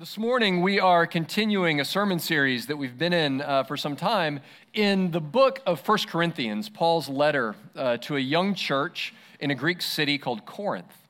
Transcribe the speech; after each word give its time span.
This 0.00 0.16
morning, 0.16 0.62
we 0.62 0.80
are 0.80 1.06
continuing 1.06 1.78
a 1.78 1.84
sermon 1.84 2.20
series 2.20 2.68
that 2.68 2.78
we've 2.78 2.96
been 2.96 3.12
in 3.12 3.42
uh, 3.42 3.64
for 3.64 3.76
some 3.76 3.96
time 3.96 4.40
in 4.72 5.10
the 5.10 5.20
book 5.20 5.60
of 5.66 5.78
First 5.78 6.08
Corinthians, 6.08 6.70
Paul's 6.70 7.06
letter 7.06 7.54
uh, 7.76 7.98
to 7.98 8.16
a 8.16 8.18
young 8.18 8.54
church 8.54 9.12
in 9.40 9.50
a 9.50 9.54
Greek 9.54 9.82
city 9.82 10.16
called 10.16 10.46
Corinth. 10.46 11.06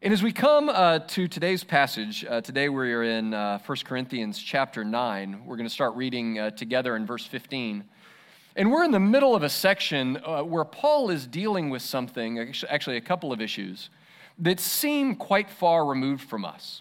And 0.00 0.14
as 0.14 0.22
we 0.22 0.32
come 0.32 0.70
uh, 0.70 1.00
to 1.00 1.28
today's 1.28 1.62
passage, 1.62 2.24
uh, 2.24 2.40
today 2.40 2.70
we're 2.70 3.02
in 3.02 3.34
uh, 3.34 3.58
1 3.58 3.78
Corinthians 3.84 4.38
chapter 4.38 4.82
9. 4.82 5.44
We're 5.44 5.56
going 5.56 5.68
to 5.68 5.74
start 5.74 5.94
reading 5.94 6.38
uh, 6.38 6.48
together 6.52 6.96
in 6.96 7.04
verse 7.04 7.26
15. 7.26 7.84
And 8.56 8.72
we're 8.72 8.84
in 8.84 8.92
the 8.92 8.98
middle 8.98 9.34
of 9.34 9.42
a 9.42 9.50
section 9.50 10.14
where 10.14 10.64
Paul 10.64 11.10
is 11.10 11.26
dealing 11.26 11.68
with 11.68 11.82
something, 11.82 12.54
actually, 12.66 12.96
a 12.96 13.02
couple 13.02 13.30
of 13.30 13.42
issues, 13.42 13.90
that 14.38 14.58
seem 14.58 15.16
quite 15.16 15.50
far 15.50 15.84
removed 15.84 16.22
from 16.22 16.46
us. 16.46 16.80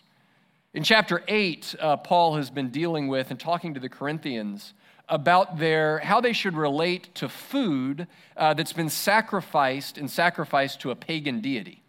In 0.76 0.84
chapter 0.84 1.24
8, 1.30 1.76
uh, 1.80 1.96
Paul 1.96 2.36
has 2.36 2.50
been 2.50 2.70
dealing 2.70 3.08
with 3.08 3.32
and 3.32 3.40
talking 3.40 3.74
to 3.76 3.80
the 3.80 3.88
Corinthians 3.88 4.74
about 5.08 5.58
their, 5.58 6.00
how 6.00 6.20
they 6.20 6.34
should 6.34 6.58
relate 6.58 7.16
to 7.16 7.30
food 7.30 8.08
uh, 8.36 8.54
that's 8.56 8.74
been 8.74 8.90
sacrificed 8.90 9.98
and 9.98 10.12
sacrificed 10.12 10.82
to 10.82 10.92
a 10.92 10.96
pagan 10.96 11.40
deity. 11.40 11.82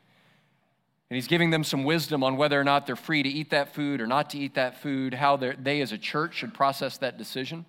And 1.10 1.16
he's 1.16 1.26
giving 1.26 1.50
them 1.50 1.64
some 1.64 1.82
wisdom 1.82 2.22
on 2.22 2.36
whether 2.36 2.60
or 2.60 2.62
not 2.62 2.86
they're 2.86 2.94
free 2.94 3.24
to 3.24 3.28
eat 3.28 3.50
that 3.50 3.74
food 3.74 4.00
or 4.00 4.06
not 4.06 4.30
to 4.30 4.38
eat 4.38 4.54
that 4.54 4.80
food, 4.80 5.14
how 5.14 5.36
they 5.36 5.80
as 5.80 5.90
a 5.90 5.98
church 5.98 6.34
should 6.36 6.54
process 6.54 6.96
that 6.98 7.18
decision. 7.18 7.66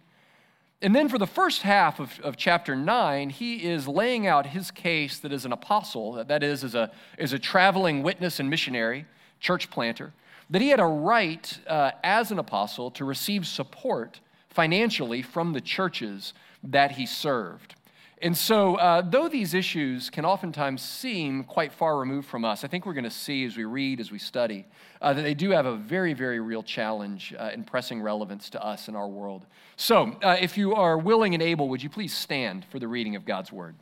And 0.84 0.96
then 0.96 1.10
for 1.10 1.18
the 1.18 1.26
first 1.26 1.64
half 1.64 2.00
of, 2.00 2.20
of 2.20 2.38
chapter 2.38 2.76
9, 2.76 3.32
he 3.32 3.66
is 3.66 3.88
laying 3.88 4.28
out 4.28 4.46
his 4.46 4.70
case 4.70 5.18
that 5.18 5.32
as 5.32 5.46
an 5.46 5.52
apostle, 5.52 6.24
that 6.24 6.44
is, 6.44 6.64
as 6.64 6.76
a, 6.76 6.92
as 7.18 7.34
a 7.34 7.40
traveling 7.40 8.04
witness 8.04 8.40
and 8.40 8.52
missionary, 8.52 9.08
church 9.40 9.72
planter, 9.72 10.14
that 10.50 10.62
he 10.62 10.70
had 10.70 10.80
a 10.80 10.86
right 10.86 11.60
uh, 11.68 11.92
as 12.04 12.32
an 12.32 12.40
apostle 12.40 12.92
to 12.92 13.06
receive 13.06 13.46
support 13.46 14.20
financially 14.50 15.22
from 15.22 15.54
the 15.54 15.62
churches 15.62 16.34
that 16.64 16.92
he 16.92 17.06
served. 17.06 17.76
And 18.20 18.36
so, 18.36 18.76
uh, 18.78 19.02
though 19.02 19.30
these 19.30 19.54
issues 19.54 20.10
can 20.10 20.26
oftentimes 20.26 20.82
seem 20.82 21.44
quite 21.44 21.72
far 21.72 22.00
removed 22.00 22.28
from 22.28 22.44
us, 22.44 22.64
I 22.64 22.68
think 22.68 22.88
we're 22.88 22.94
going 22.94 23.04
to 23.04 23.12
see 23.12 23.46
as 23.46 23.56
we 23.56 23.66
read, 23.66 24.00
as 24.00 24.12
we 24.12 24.18
study, 24.18 24.66
uh, 25.04 25.14
that 25.14 25.22
they 25.22 25.36
do 25.36 25.52
have 25.52 25.68
a 25.68 25.76
very, 25.76 26.14
very 26.14 26.40
real 26.40 26.64
challenge 26.64 27.36
uh, 27.38 27.52
and 27.54 27.68
pressing 27.68 28.02
relevance 28.02 28.50
to 28.52 28.66
us 28.66 28.88
in 28.88 28.96
our 28.96 29.08
world. 29.08 29.46
So, 29.76 30.18
uh, 30.24 30.36
if 30.42 30.58
you 30.58 30.74
are 30.74 30.98
willing 30.98 31.36
and 31.36 31.44
able, 31.44 31.70
would 31.70 31.84
you 31.84 31.92
please 31.92 32.12
stand 32.12 32.66
for 32.66 32.80
the 32.80 32.88
reading 32.88 33.16
of 33.16 33.24
God's 33.24 33.52
word? 33.52 33.76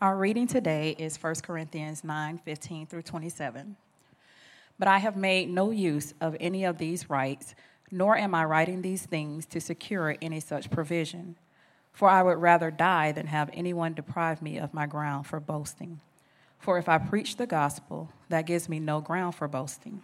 Our 0.00 0.16
reading 0.16 0.48
today 0.48 0.96
is 0.98 1.16
1 1.22 1.36
Corinthians 1.42 2.02
9 2.02 2.38
15 2.38 2.86
through 2.88 3.02
27. 3.02 3.76
But 4.78 4.88
I 4.88 4.98
have 4.98 5.16
made 5.16 5.50
no 5.50 5.70
use 5.70 6.14
of 6.20 6.36
any 6.38 6.64
of 6.64 6.78
these 6.78 7.10
rights, 7.10 7.54
nor 7.90 8.16
am 8.16 8.34
I 8.34 8.44
writing 8.44 8.82
these 8.82 9.04
things 9.06 9.46
to 9.46 9.60
secure 9.60 10.16
any 10.22 10.40
such 10.40 10.70
provision. 10.70 11.36
For 11.92 12.08
I 12.08 12.22
would 12.22 12.38
rather 12.38 12.70
die 12.70 13.10
than 13.12 13.26
have 13.26 13.50
anyone 13.52 13.94
deprive 13.94 14.40
me 14.40 14.58
of 14.58 14.72
my 14.72 14.86
ground 14.86 15.26
for 15.26 15.40
boasting. 15.40 16.00
For 16.58 16.78
if 16.78 16.88
I 16.88 16.98
preach 16.98 17.36
the 17.36 17.46
gospel, 17.46 18.10
that 18.28 18.46
gives 18.46 18.68
me 18.68 18.78
no 18.78 19.00
ground 19.00 19.34
for 19.34 19.48
boasting. 19.48 20.02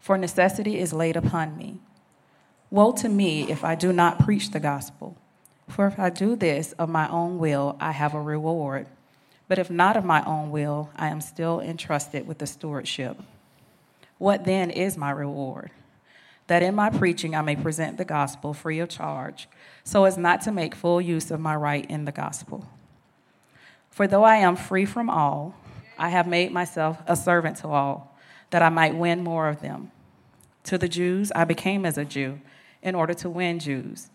For 0.00 0.18
necessity 0.18 0.78
is 0.78 0.92
laid 0.92 1.16
upon 1.16 1.56
me. 1.56 1.78
Woe 2.70 2.92
to 2.92 3.08
me 3.08 3.50
if 3.50 3.62
I 3.64 3.74
do 3.74 3.92
not 3.92 4.18
preach 4.18 4.50
the 4.50 4.60
gospel. 4.60 5.16
For 5.68 5.86
if 5.86 5.98
I 5.98 6.10
do 6.10 6.36
this 6.36 6.72
of 6.72 6.88
my 6.88 7.08
own 7.08 7.38
will, 7.38 7.76
I 7.80 7.92
have 7.92 8.14
a 8.14 8.20
reward. 8.20 8.86
But 9.46 9.58
if 9.58 9.70
not 9.70 9.96
of 9.96 10.04
my 10.04 10.24
own 10.24 10.50
will, 10.50 10.90
I 10.96 11.08
am 11.08 11.20
still 11.20 11.60
entrusted 11.60 12.26
with 12.26 12.38
the 12.38 12.46
stewardship. 12.46 13.18
What 14.24 14.46
then 14.46 14.70
is 14.70 14.96
my 14.96 15.10
reward? 15.10 15.70
That 16.46 16.62
in 16.62 16.74
my 16.74 16.88
preaching 16.88 17.36
I 17.36 17.42
may 17.42 17.56
present 17.56 17.98
the 17.98 18.06
gospel 18.06 18.54
free 18.54 18.78
of 18.78 18.88
charge, 18.88 19.50
so 19.84 20.06
as 20.06 20.16
not 20.16 20.40
to 20.44 20.50
make 20.50 20.74
full 20.74 20.98
use 20.98 21.30
of 21.30 21.40
my 21.40 21.54
right 21.54 21.84
in 21.90 22.06
the 22.06 22.10
gospel. 22.10 22.66
For 23.90 24.06
though 24.06 24.24
I 24.24 24.36
am 24.36 24.56
free 24.56 24.86
from 24.86 25.10
all, 25.10 25.54
I 25.98 26.08
have 26.08 26.26
made 26.26 26.52
myself 26.52 27.02
a 27.06 27.16
servant 27.16 27.58
to 27.58 27.68
all, 27.68 28.16
that 28.48 28.62
I 28.62 28.70
might 28.70 28.94
win 28.94 29.22
more 29.22 29.46
of 29.46 29.60
them. 29.60 29.90
To 30.62 30.78
the 30.78 30.88
Jews, 30.88 31.30
I 31.36 31.44
became 31.44 31.84
as 31.84 31.98
a 31.98 32.06
Jew 32.06 32.40
in 32.82 32.94
order 32.94 33.12
to 33.12 33.28
win 33.28 33.58
Jews. 33.58 34.08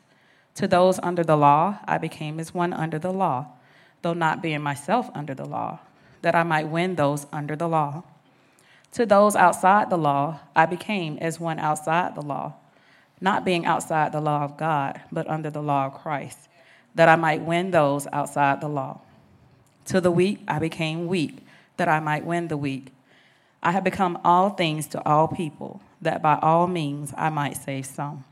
To 0.56 0.68
those 0.68 0.98
under 1.04 1.24
the 1.24 1.38
law, 1.38 1.78
I 1.86 2.00
became 2.00 2.40
as 2.40 2.52
one 2.52 2.74
under 2.74 2.98
the 2.98 3.14
law, 3.14 3.50
though 4.02 4.16
not 4.16 4.42
being 4.42 4.62
myself 4.62 5.12
under 5.14 5.36
the 5.36 5.46
law, 5.46 5.82
that 6.24 6.34
I 6.34 6.42
might 6.42 6.68
win 6.68 6.96
those 6.96 7.28
under 7.32 7.56
the 7.56 7.70
law. 7.70 8.06
To 8.94 9.06
those 9.06 9.36
outside 9.36 9.90
the 9.90 9.98
law, 9.98 10.40
I 10.56 10.66
became 10.66 11.18
as 11.20 11.40
one 11.40 11.60
outside 11.60 12.16
the 12.16 12.22
law, 12.22 12.54
not 13.22 13.46
being 13.46 13.66
outside 13.66 14.12
the 14.12 14.22
law 14.22 14.44
of 14.44 14.58
God, 14.58 15.02
but 15.12 15.28
under 15.28 15.50
the 15.50 15.62
law 15.62 15.86
of 15.86 15.94
Christ, 15.94 16.50
that 16.96 17.08
I 17.08 17.16
might 17.16 17.42
win 17.42 17.72
those 17.72 18.08
outside 18.12 18.62
the 18.62 18.68
law. 18.68 19.02
To 19.86 20.02
the 20.02 20.12
weak, 20.12 20.40
I 20.48 20.60
became 20.60 21.08
weak, 21.08 21.46
that 21.78 21.88
I 21.88 22.00
might 22.00 22.26
win 22.26 22.48
the 22.48 22.58
weak. 22.58 22.92
I 23.62 23.72
have 23.72 23.84
become 23.84 24.20
all 24.24 24.52
things 24.52 24.88
to 24.88 25.06
all 25.06 25.28
people, 25.28 25.82
that 26.02 26.22
by 26.22 26.40
all 26.42 26.66
means 26.68 27.14
I 27.18 27.30
might 27.30 27.58
save 27.58 27.86
some. 27.86 28.24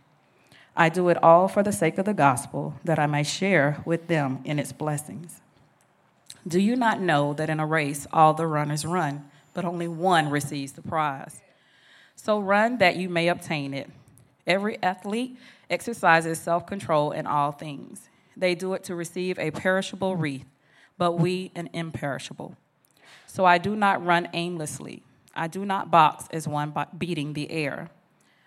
I 0.76 0.90
do 0.90 1.10
it 1.10 1.22
all 1.24 1.48
for 1.48 1.64
the 1.64 1.72
sake 1.72 1.98
of 1.98 2.06
the 2.06 2.14
gospel, 2.14 2.76
that 2.84 3.00
I 3.00 3.08
may 3.08 3.24
share 3.24 3.82
with 3.86 4.08
them 4.08 4.42
in 4.44 4.60
its 4.60 4.72
blessings. 4.72 5.42
Do 6.48 6.60
you 6.60 6.76
not 6.76 7.02
know 7.02 7.34
that 7.34 7.50
in 7.50 7.60
a 7.60 7.66
race 7.66 8.08
all 8.14 8.34
the 8.34 8.48
runners 8.48 8.86
run? 8.86 9.30
But 9.58 9.66
only 9.66 9.88
one 9.88 10.30
receives 10.30 10.74
the 10.74 10.84
prize. 10.84 11.42
So 12.16 12.40
run 12.40 12.78
that 12.78 12.96
you 12.96 13.10
may 13.10 13.28
obtain 13.28 13.74
it. 13.74 13.90
Every 14.46 14.78
athlete 14.84 15.36
exercises 15.68 16.38
self 16.38 16.68
control 16.68 17.12
in 17.12 17.26
all 17.26 17.52
things. 17.52 18.08
They 18.38 18.54
do 18.54 18.76
it 18.76 18.84
to 18.84 18.94
receive 18.94 19.40
a 19.40 19.50
perishable 19.50 20.16
wreath, 20.16 20.46
but 20.96 21.14
we 21.14 21.52
an 21.56 21.72
imperishable. 21.74 22.56
So 23.26 23.46
I 23.46 23.58
do 23.58 23.76
not 23.76 24.06
run 24.06 24.30
aimlessly. 24.34 25.02
I 25.36 25.48
do 25.48 25.66
not 25.66 25.90
box 25.90 26.26
as 26.30 26.48
one 26.48 26.72
beating 26.96 27.34
the 27.34 27.50
air, 27.50 27.90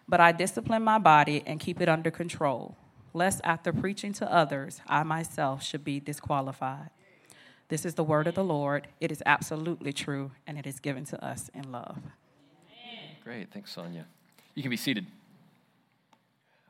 but 0.09 0.21
I 0.21 0.31
discipline 0.31 0.85
my 0.85 1.01
body 1.01 1.43
and 1.45 1.59
keep 1.59 1.81
it 1.81 1.89
under 1.89 2.13
control, 2.13 2.77
lest 3.13 3.41
after 3.43 3.73
preaching 3.73 4.13
to 4.13 4.33
others, 4.33 4.81
I 4.87 5.03
myself 5.03 5.61
should 5.61 5.83
be 5.83 5.99
disqualified. 5.99 6.91
This 7.71 7.85
is 7.85 7.95
the 7.95 8.03
word 8.03 8.27
of 8.27 8.35
the 8.35 8.43
Lord. 8.43 8.89
It 9.01 9.13
is 9.13 9.23
absolutely 9.25 9.93
true, 9.93 10.33
and 10.45 10.59
it 10.59 10.67
is 10.67 10.81
given 10.81 11.05
to 11.05 11.25
us 11.25 11.49
in 11.55 11.71
love. 11.71 12.01
Great. 13.23 13.53
Thanks, 13.53 13.71
Sonia. 13.71 14.07
You 14.57 14.63
can 14.63 14.71
be 14.71 14.77
seated. 14.77 15.07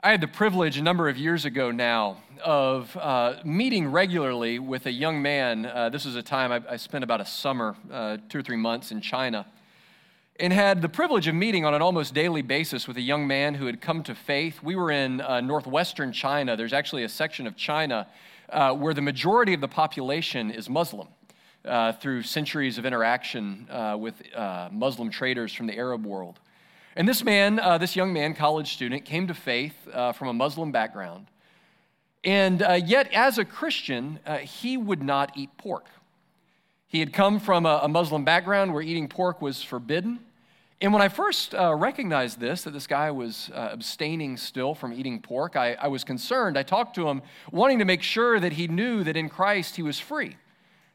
I 0.03 0.11
had 0.11 0.21
the 0.21 0.29
privilege 0.29 0.77
a 0.77 0.83
number 0.83 1.09
of 1.09 1.17
years 1.17 1.47
ago 1.47 1.71
now 1.71 2.19
of 2.45 2.95
uh, 2.99 3.37
meeting 3.47 3.91
regularly 3.91 4.59
with 4.59 4.85
a 4.85 4.93
young 4.93 5.23
man. 5.23 5.65
Uh, 5.65 5.89
this 5.89 6.05
was 6.05 6.17
a 6.17 6.23
time 6.23 6.53
I, 6.53 6.61
I 6.69 6.77
spent 6.77 7.03
about 7.03 7.23
a 7.23 7.27
summer, 7.27 7.77
uh, 7.91 8.19
two 8.29 8.41
or 8.41 8.43
three 8.43 8.59
months 8.59 8.93
in 8.93 9.01
China, 9.01 9.47
and 10.39 10.53
had 10.53 10.83
the 10.83 10.89
privilege 10.91 11.27
of 11.27 11.35
meeting 11.35 11.65
on 11.65 11.73
an 11.73 11.81
almost 11.81 12.13
daily 12.13 12.43
basis 12.43 12.87
with 12.87 12.99
a 12.99 13.03
young 13.03 13.27
man 13.27 13.55
who 13.55 13.65
had 13.65 13.81
come 13.81 14.03
to 14.03 14.15
faith. 14.15 14.63
We 14.63 14.77
were 14.77 14.91
in 14.91 15.23
uh, 15.23 15.41
northwestern 15.41 16.13
China. 16.13 16.59
There's 16.59 16.75
actually 16.75 17.05
a 17.05 17.09
section 17.09 17.47
of 17.47 17.57
China 17.57 18.07
uh, 18.53 18.75
where 18.75 18.95
the 18.95 19.03
majority 19.03 19.55
of 19.55 19.61
the 19.61 19.69
population 19.69 20.51
is 20.51 20.69
Muslim. 20.69 21.09
Uh, 21.63 21.93
through 21.93 22.23
centuries 22.23 22.79
of 22.79 22.87
interaction 22.87 23.69
uh, 23.71 23.95
with 23.95 24.15
uh, 24.35 24.71
Muslim 24.73 25.11
traders 25.11 25.53
from 25.53 25.67
the 25.67 25.77
Arab 25.77 26.07
world. 26.07 26.41
And 26.97 27.07
this 27.07 27.23
man, 27.23 27.61
uh, 27.61 27.77
this 27.77 27.95
young 27.95 28.15
man, 28.15 28.33
college 28.33 28.73
student, 28.73 29.05
came 29.05 29.27
to 29.27 29.35
faith 29.35 29.75
uh, 29.93 30.13
from 30.13 30.29
a 30.29 30.33
Muslim 30.33 30.73
background. 30.73 31.27
And 32.25 32.61
yet, 32.87 33.13
as 33.13 33.37
a 33.37 33.45
Christian, 33.45 34.21
he 34.41 34.79
would 34.79 35.03
not 35.03 35.37
eat 35.37 35.51
pork. 35.59 35.87
He 36.87 37.01
had 37.01 37.13
come 37.13 37.39
from 37.39 37.67
a, 37.67 37.81
a 37.83 37.89
Muslim 37.89 38.25
background 38.25 38.73
where 38.73 38.81
eating 38.81 39.07
pork 39.07 39.43
was 39.43 39.63
forbidden. 39.63 40.21
And 40.83 40.95
when 40.95 41.03
I 41.03 41.09
first 41.09 41.55
uh, 41.55 41.75
recognized 41.75 42.41
this, 42.41 42.63
that 42.63 42.71
this 42.71 42.87
guy 42.87 43.11
was 43.11 43.51
uh, 43.55 43.69
abstaining 43.71 44.39
still 44.39 44.75
from 44.75 44.95
eating 44.95 45.21
pork, 45.21 45.55
I, 45.55 45.75
I, 45.75 45.89
was 45.89 46.05
concerned. 46.05 46.57
I 46.57 46.63
talked 46.63 46.95
to 46.95 47.07
him, 47.07 47.21
wanting 47.53 47.81
to 47.81 47.85
make 47.85 48.03
sure 48.03 48.41
that 48.41 48.55
he 48.55 48.67
knew 48.67 49.05
that 49.05 49.15
in 49.15 49.29
Christ 49.29 49.77
he 49.77 49.83
was 49.83 50.01
free, 50.01 50.39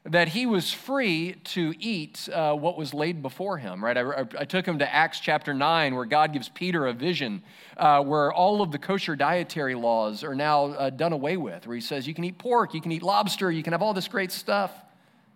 that 0.04 0.30
he 0.30 0.44
was 0.44 0.72
free 0.72 1.36
to 1.44 1.72
eat 1.78 2.28
uh, 2.32 2.54
what 2.54 2.76
was 2.76 2.94
laid 2.94 3.22
before 3.22 3.58
him, 3.58 3.84
right? 3.84 3.96
I, 3.96 4.26
I, 4.36 4.44
took 4.44 4.66
him 4.66 4.80
to 4.80 4.92
Acts 4.92 5.20
chapter 5.20 5.54
9, 5.54 5.94
where 5.94 6.04
God 6.04 6.32
gives 6.32 6.48
Peter 6.48 6.88
a 6.88 6.92
vision 6.92 7.44
uh, 7.76 8.02
where 8.02 8.32
all 8.32 8.62
of 8.62 8.72
the 8.72 8.78
kosher 8.78 9.14
dietary 9.14 9.76
laws 9.76 10.24
are 10.24 10.34
now 10.34 10.64
uh, 10.64 10.90
done 10.90 11.12
away 11.12 11.36
with, 11.36 11.64
where 11.64 11.76
he 11.76 11.80
says, 11.80 12.08
You 12.08 12.14
can 12.14 12.24
eat 12.24 12.38
pork, 12.38 12.74
you 12.74 12.80
can 12.80 12.90
eat 12.90 13.04
lobster, 13.04 13.52
you 13.52 13.62
can 13.62 13.72
have 13.72 13.82
all 13.82 13.94
this 13.94 14.08
great 14.08 14.32
stuff. 14.32 14.72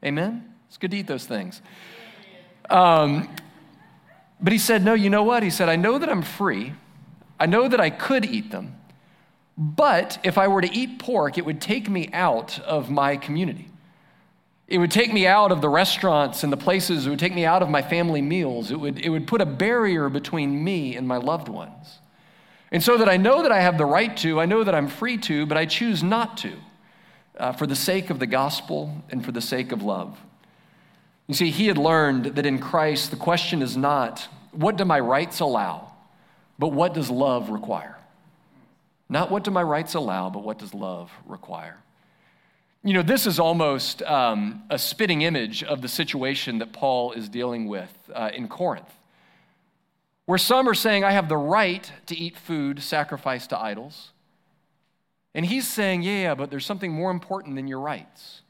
Amen? 0.05 0.53
It's 0.67 0.77
good 0.77 0.91
to 0.91 0.97
eat 0.97 1.07
those 1.07 1.27
things. 1.27 1.63
Um, 2.69 3.29
but 4.43 4.53
he 4.53 4.59
said, 4.59 4.85
No, 4.85 4.95
you 4.95 5.11
know 5.11 5.23
what? 5.23 5.43
He 5.43 5.51
said, 5.51 5.69
I 5.69 5.77
know 5.77 5.99
that 5.99 6.09
I'm 6.09 6.23
free. 6.23 6.75
I 7.39 7.47
know 7.47 7.69
that 7.69 7.81
I 7.81 7.91
could 7.91 8.25
eat 8.25 8.51
them. 8.51 8.77
But 9.57 10.19
if 10.23 10.39
I 10.39 10.49
were 10.49 10.61
to 10.61 10.73
eat 10.73 10.99
pork, 10.99 11.37
it 11.37 11.45
would 11.45 11.61
take 11.61 11.89
me 11.89 12.09
out 12.13 12.59
of 12.61 12.91
my 12.91 13.17
community. 13.17 13.69
It 14.69 14.79
would 14.79 14.91
take 14.91 15.13
me 15.13 15.27
out 15.27 15.51
of 15.51 15.61
the 15.61 15.69
restaurants 15.69 16.45
and 16.45 16.53
the 16.53 16.57
places, 16.57 17.07
it 17.07 17.11
would 17.11 17.19
take 17.19 17.35
me 17.35 17.45
out 17.45 17.63
of 17.63 17.69
my 17.69 17.83
family 17.83 18.23
meals. 18.23 18.71
It 18.71 18.79
would, 18.79 18.99
it 19.01 19.09
would 19.11 19.27
put 19.27 19.41
a 19.41 19.47
barrier 19.47 20.09
between 20.09 20.63
me 20.63 20.97
and 20.97 21.09
my 21.09 21.17
loved 21.17 21.49
ones. 21.49 21.99
And 22.71 22.83
so 22.83 22.97
that 22.99 23.09
I 23.09 23.17
know 23.17 23.43
that 23.43 23.51
I 23.51 23.61
have 23.61 23.79
the 23.79 23.85
right 23.85 24.17
to, 24.19 24.41
I 24.41 24.47
know 24.47 24.63
that 24.63 24.75
I'm 24.75 24.87
free 24.87 25.19
to, 25.19 25.45
but 25.45 25.59
I 25.59 25.67
choose 25.67 26.03
not 26.03 26.37
to 26.39 26.53
uh, 27.37 27.53
for 27.53 27.67
the 27.67 27.75
sake 27.75 28.11
of 28.11 28.21
the 28.21 28.27
gospel 28.27 29.03
and 29.11 29.25
for 29.25 29.33
the 29.33 29.41
sake 29.41 29.73
of 29.73 29.83
love. 29.83 30.19
You 31.31 31.35
see, 31.35 31.51
he 31.53 31.69
had 31.69 31.79
learned 31.79 32.25
that 32.25 32.45
in 32.45 32.59
Christ, 32.59 33.13
the 33.13 33.17
question 33.17 33.63
is 33.63 33.77
not, 33.77 34.27
what 34.51 34.77
do 34.77 34.85
my 34.85 34.99
rights 34.99 35.39
allow, 35.39 35.93
but 36.59 36.73
what 36.73 36.93
does 36.93 37.09
love 37.09 37.51
require? 37.51 37.97
Not 39.09 39.31
what 39.31 39.45
do 39.45 39.53
my 39.53 39.63
rights 39.63 39.95
allow, 39.95 40.29
but 40.29 40.43
what 40.43 40.59
does 40.59 40.75
love 40.75 41.13
require? 41.25 41.77
You 42.83 42.95
know, 42.95 43.03
this 43.03 43.29
is 43.29 43.39
almost 43.39 44.03
um, 44.03 44.65
a 44.71 44.77
spitting 44.77 45.23
image 45.23 45.63
of 45.63 45.83
the 45.83 45.87
situation 45.87 46.59
that 46.59 46.73
Paul 46.73 47.13
is 47.13 47.29
dealing 47.29 47.69
with 47.69 47.95
uh, 48.13 48.31
in 48.35 48.49
Corinth, 48.49 48.93
where 50.27 50.37
some 50.37 50.69
are 50.69 50.75
saying, 50.75 51.05
I 51.05 51.13
have 51.13 51.29
the 51.29 51.37
right 51.37 51.93
to 52.07 52.19
eat 52.19 52.37
food 52.37 52.83
sacrificed 52.83 53.51
to 53.51 53.57
idols. 53.57 54.11
And 55.33 55.47
he's 55.47 55.69
saying, 55.69 56.03
yeah, 56.03 56.23
yeah, 56.23 56.35
but 56.35 56.51
there's 56.51 56.67
something 56.67 56.91
more 56.91 57.13
important 57.13 57.55
than 57.55 57.69
your 57.69 57.79
rights. 57.79 58.43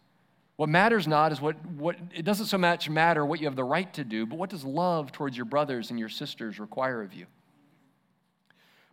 What 0.61 0.69
matters 0.69 1.09
not 1.09 1.33
is 1.33 1.41
what, 1.41 1.57
what, 1.79 1.97
it 2.15 2.23
doesn't 2.23 2.45
so 2.45 2.59
much 2.59 2.91
matter 2.91 3.25
what 3.25 3.41
you 3.41 3.47
have 3.47 3.57
the 3.57 3.65
right 3.65 3.91
to 3.95 4.05
do, 4.05 4.27
but 4.27 4.39
what 4.39 4.51
does 4.51 4.63
love 4.63 5.11
towards 5.11 5.35
your 5.35 5.47
brothers 5.47 5.89
and 5.89 5.99
your 5.99 6.11
sisters 6.11 6.61
require 6.61 7.01
of 7.01 7.15
you? 7.15 7.25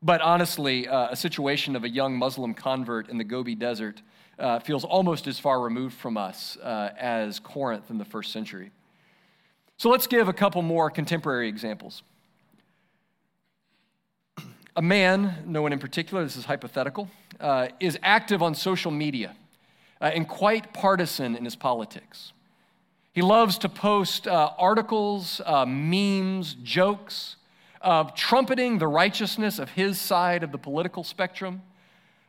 But 0.02 0.22
honestly, 0.22 0.88
uh, 0.88 1.10
a 1.10 1.16
situation 1.18 1.76
of 1.76 1.84
a 1.84 1.90
young 1.90 2.16
Muslim 2.16 2.54
convert 2.54 3.10
in 3.10 3.18
the 3.18 3.26
Gobi 3.26 3.54
Desert 3.54 4.02
uh, 4.40 4.60
feels 4.60 4.86
almost 4.86 5.28
as 5.28 5.40
far 5.40 5.60
removed 5.60 5.98
from 5.98 6.16
us 6.16 6.56
uh, 6.64 6.92
as 6.98 7.38
Corinth 7.38 7.90
in 7.90 7.98
the 7.98 8.06
first 8.06 8.32
century. 8.32 8.72
So 9.76 9.90
let's 9.90 10.08
give 10.08 10.30
a 10.30 10.34
couple 10.34 10.62
more 10.62 10.90
contemporary 10.90 11.50
examples. 11.50 12.02
A 14.78 14.82
man, 14.82 15.44
no 15.46 15.62
one 15.62 15.74
in 15.74 15.80
particular, 15.80 16.24
this 16.24 16.38
is 16.38 16.46
hypothetical, 16.46 17.10
uh, 17.42 17.68
is 17.82 18.00
active 18.04 18.42
on 18.42 18.56
social 18.56 18.90
media 18.90 19.36
uh, 20.02 20.06
and 20.06 20.28
quite 20.28 20.74
partisan 20.74 21.36
in 21.36 21.44
his 21.44 21.56
politics. 21.56 22.34
He 23.14 23.22
loves 23.22 23.58
to 23.60 23.70
post 23.70 24.28
uh, 24.28 24.52
articles, 24.58 25.42
uh, 25.46 25.66
memes, 25.66 26.56
jokes, 26.64 27.36
trumpeting 28.16 28.78
the 28.78 28.88
righteousness 28.88 29.60
of 29.60 29.70
his 29.72 30.00
side 30.00 30.44
of 30.44 30.52
the 30.52 30.58
political 30.58 31.04
spectrum 31.04 31.62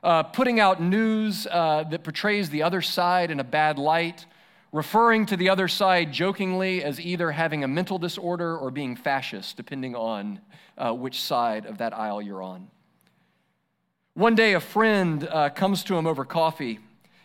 uh, 0.03 0.23
putting 0.23 0.61
out 0.61 0.81
news 0.81 1.47
uh, 1.51 1.85
that 1.85 2.05
portrays 2.05 2.51
the 2.51 2.63
other 2.63 2.81
side 2.81 3.31
in 3.31 3.41
a 3.41 3.45
bad 3.45 3.79
light, 3.79 4.27
referring 4.73 5.27
to 5.27 5.37
the 5.37 5.49
other 5.49 5.69
side 5.69 6.13
jokingly 6.13 6.85
as 6.85 7.01
either 7.01 7.33
having 7.33 7.65
a 7.65 7.69
mental 7.69 7.99
disorder 7.99 8.57
or 8.57 8.71
being 8.71 8.95
fascist, 8.95 9.57
depending 9.57 9.97
on 9.97 10.41
uh, 10.77 10.93
which 10.93 11.21
side 11.21 11.67
of 11.67 11.79
that 11.79 11.97
aisle 11.97 12.23
you're 12.23 12.43
on. 12.43 12.69
One 14.15 14.35
day, 14.35 14.55
a 14.55 14.61
friend 14.61 15.29
uh, 15.31 15.51
comes 15.51 15.85
to 15.85 15.97
him 15.97 16.07
over 16.07 16.25
coffee 16.25 16.81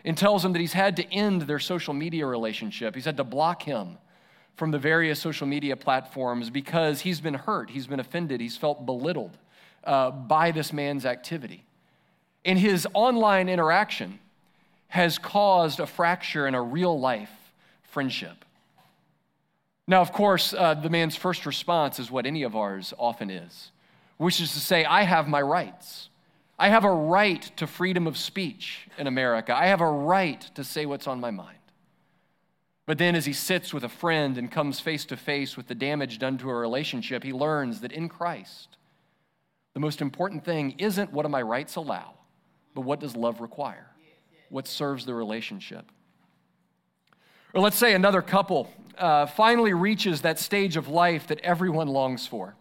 and 0.06 0.18
tells 0.18 0.44
him 0.44 0.54
that 0.54 0.60
he's 0.60 0.74
had 0.74 0.98
to 0.98 1.14
end 1.14 1.44
their 1.44 1.60
social 1.60 1.94
media 1.94 2.26
relationship. 2.26 2.96
He's 2.96 3.06
had 3.06 3.18
to 3.18 3.24
block 3.24 3.64
him 3.64 3.98
from 4.56 4.72
the 4.72 4.80
various 4.80 5.20
social 5.20 5.48
media 5.48 5.76
platforms 5.76 6.50
because 6.50 7.02
he's 7.02 7.20
been 7.20 7.34
hurt, 7.34 7.70
he's 7.70 7.88
been 7.88 8.00
offended, 8.00 8.40
he's 8.42 8.58
felt 8.58 8.86
belittled 8.86 9.38
uh, 9.84 10.12
by 10.12 10.52
this 10.52 10.72
man's 10.72 11.06
activity 11.06 11.66
And 12.46 12.60
his 12.60 12.88
online 12.94 13.50
interaction 13.50 14.20
has 14.90 15.18
caused 15.18 15.80
a 15.80 15.88
fracture 15.88 16.48
in 16.48 16.56
a 16.56 16.62
real 16.62 17.00
life 17.00 17.32
friendship. 17.84 18.46
Now, 19.88 20.02
of 20.02 20.14
course, 20.14 20.54
uh, 20.54 20.76
the 20.76 20.90
man's 20.90 21.16
first 21.16 21.46
response 21.46 22.00
is 22.00 22.12
what 22.12 22.26
any 22.26 22.44
of 22.44 22.56
ours 22.56 22.94
often 22.98 23.30
is, 23.30 23.72
which 24.18 24.40
is 24.40 24.54
to 24.54 24.60
say, 24.60 24.86
I 24.86 25.04
have 25.04 25.28
my 25.28 25.42
rights. 25.42 26.10
I 26.64 26.70
have 26.70 26.86
a 26.86 26.94
right 26.94 27.42
to 27.58 27.68
freedom 27.68 28.08
of 28.08 28.16
speech 28.16 28.88
in 28.98 29.06
America. 29.06 29.54
I 29.54 29.66
have 29.66 29.82
a 29.82 29.92
right 29.92 30.40
to 30.56 30.64
say 30.64 30.86
what's 30.86 31.08
on 31.08 31.20
my 31.20 31.30
mind. 31.30 31.58
But 32.86 32.98
then, 32.98 33.16
as 33.16 33.26
he 33.26 33.34
sits 33.34 33.74
with 33.74 33.84
a 33.84 33.90
friend 33.90 34.38
and 34.38 34.50
comes 34.50 34.80
face 34.80 35.04
to 35.08 35.18
face 35.18 35.58
with 35.58 35.68
the 35.68 35.76
damage 35.76 36.20
done 36.20 36.38
to 36.38 36.50
a 36.50 36.54
relationship, 36.54 37.22
he 37.26 37.34
learns 37.34 37.82
that 37.82 37.92
in 37.92 38.08
Christ, 38.08 38.78
the 39.74 39.82
most 39.82 40.00
important 40.00 40.46
thing 40.46 40.76
isn't 40.78 41.12
what 41.12 41.24
do 41.24 41.28
my 41.28 41.42
rights 41.42 41.76
allow, 41.76 42.14
but 42.74 42.86
what 42.86 43.02
does 43.02 43.14
love 43.14 43.42
require? 43.42 43.88
What 44.48 44.66
serves 44.66 45.06
the 45.06 45.14
relationship? 45.14 45.92
Or 47.54 47.60
let's 47.60 47.76
say 47.76 47.94
another 47.94 48.22
couple 48.22 48.70
uh, 48.98 49.26
finally 49.26 49.74
reaches 49.74 50.22
that 50.22 50.40
stage 50.40 50.78
of 50.78 50.88
life 50.88 51.28
that 51.28 51.42
everyone 51.42 51.90
longs 51.90 52.26
for 52.26 52.56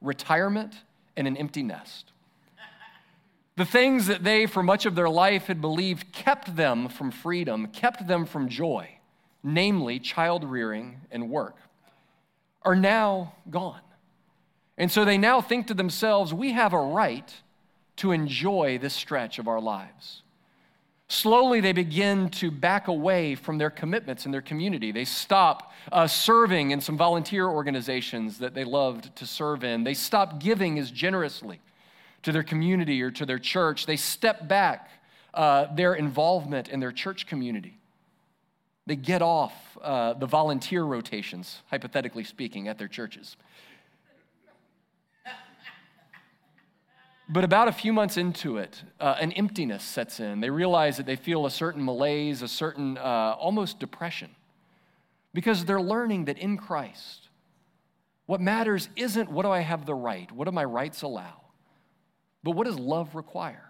retirement 0.00 0.74
and 1.18 1.26
an 1.26 1.36
empty 1.36 1.62
nest. 1.62 2.11
The 3.56 3.64
things 3.66 4.06
that 4.06 4.24
they, 4.24 4.46
for 4.46 4.62
much 4.62 4.86
of 4.86 4.94
their 4.94 5.10
life, 5.10 5.46
had 5.46 5.60
believed 5.60 6.12
kept 6.12 6.56
them 6.56 6.88
from 6.88 7.10
freedom, 7.10 7.66
kept 7.66 8.06
them 8.06 8.24
from 8.24 8.48
joy, 8.48 8.98
namely 9.42 9.98
child 9.98 10.44
rearing 10.44 11.02
and 11.10 11.28
work, 11.28 11.56
are 12.62 12.76
now 12.76 13.34
gone. 13.50 13.80
And 14.78 14.90
so 14.90 15.04
they 15.04 15.18
now 15.18 15.42
think 15.42 15.66
to 15.66 15.74
themselves, 15.74 16.32
we 16.32 16.52
have 16.52 16.72
a 16.72 16.80
right 16.80 17.30
to 17.96 18.12
enjoy 18.12 18.78
this 18.78 18.94
stretch 18.94 19.38
of 19.38 19.46
our 19.46 19.60
lives. 19.60 20.22
Slowly, 21.08 21.60
they 21.60 21.72
begin 21.72 22.30
to 22.30 22.50
back 22.50 22.88
away 22.88 23.34
from 23.34 23.58
their 23.58 23.68
commitments 23.68 24.24
in 24.24 24.32
their 24.32 24.40
community. 24.40 24.92
They 24.92 25.04
stop 25.04 25.70
uh, 25.90 26.06
serving 26.06 26.70
in 26.70 26.80
some 26.80 26.96
volunteer 26.96 27.46
organizations 27.46 28.38
that 28.38 28.54
they 28.54 28.64
loved 28.64 29.14
to 29.16 29.26
serve 29.26 29.62
in. 29.62 29.84
They 29.84 29.92
stop 29.92 30.40
giving 30.40 30.78
as 30.78 30.90
generously 30.90 31.60
to 32.22 32.32
their 32.32 32.42
community 32.42 33.02
or 33.02 33.10
to 33.10 33.26
their 33.26 33.38
church. 33.38 33.86
They 33.86 33.96
step 33.96 34.48
back 34.48 34.90
uh, 35.34 35.74
their 35.74 35.94
involvement 35.94 36.68
in 36.68 36.80
their 36.80 36.92
church 36.92 37.26
community. 37.26 37.78
They 38.86 38.96
get 38.96 39.22
off 39.22 39.52
uh, 39.80 40.14
the 40.14 40.26
volunteer 40.26 40.82
rotations, 40.82 41.62
hypothetically 41.70 42.24
speaking, 42.24 42.68
at 42.68 42.78
their 42.78 42.88
churches. 42.88 43.36
But 47.28 47.44
about 47.44 47.68
a 47.68 47.72
few 47.72 47.92
months 47.92 48.16
into 48.16 48.58
it, 48.58 48.82
uh, 49.00 49.16
an 49.20 49.32
emptiness 49.32 49.82
sets 49.82 50.20
in. 50.20 50.40
They 50.40 50.50
realize 50.50 50.98
that 50.98 51.06
they 51.06 51.16
feel 51.16 51.46
a 51.46 51.50
certain 51.50 51.82
malaise, 51.84 52.42
a 52.42 52.48
certain 52.48 52.98
uh, 52.98 53.36
almost 53.38 53.78
depression, 53.78 54.30
because 55.32 55.64
they're 55.64 55.80
learning 55.80 56.26
that 56.26 56.36
in 56.36 56.58
Christ, 56.58 57.28
what 58.26 58.40
matters 58.40 58.88
isn't 58.96 59.30
what 59.30 59.44
do 59.44 59.50
I 59.50 59.60
have 59.60 59.86
the 59.86 59.94
right, 59.94 60.30
what 60.32 60.44
do 60.44 60.52
my 60.52 60.64
rights 60.64 61.02
allow, 61.02 61.41
but 62.42 62.52
what 62.52 62.66
does 62.66 62.78
love 62.78 63.14
require? 63.14 63.64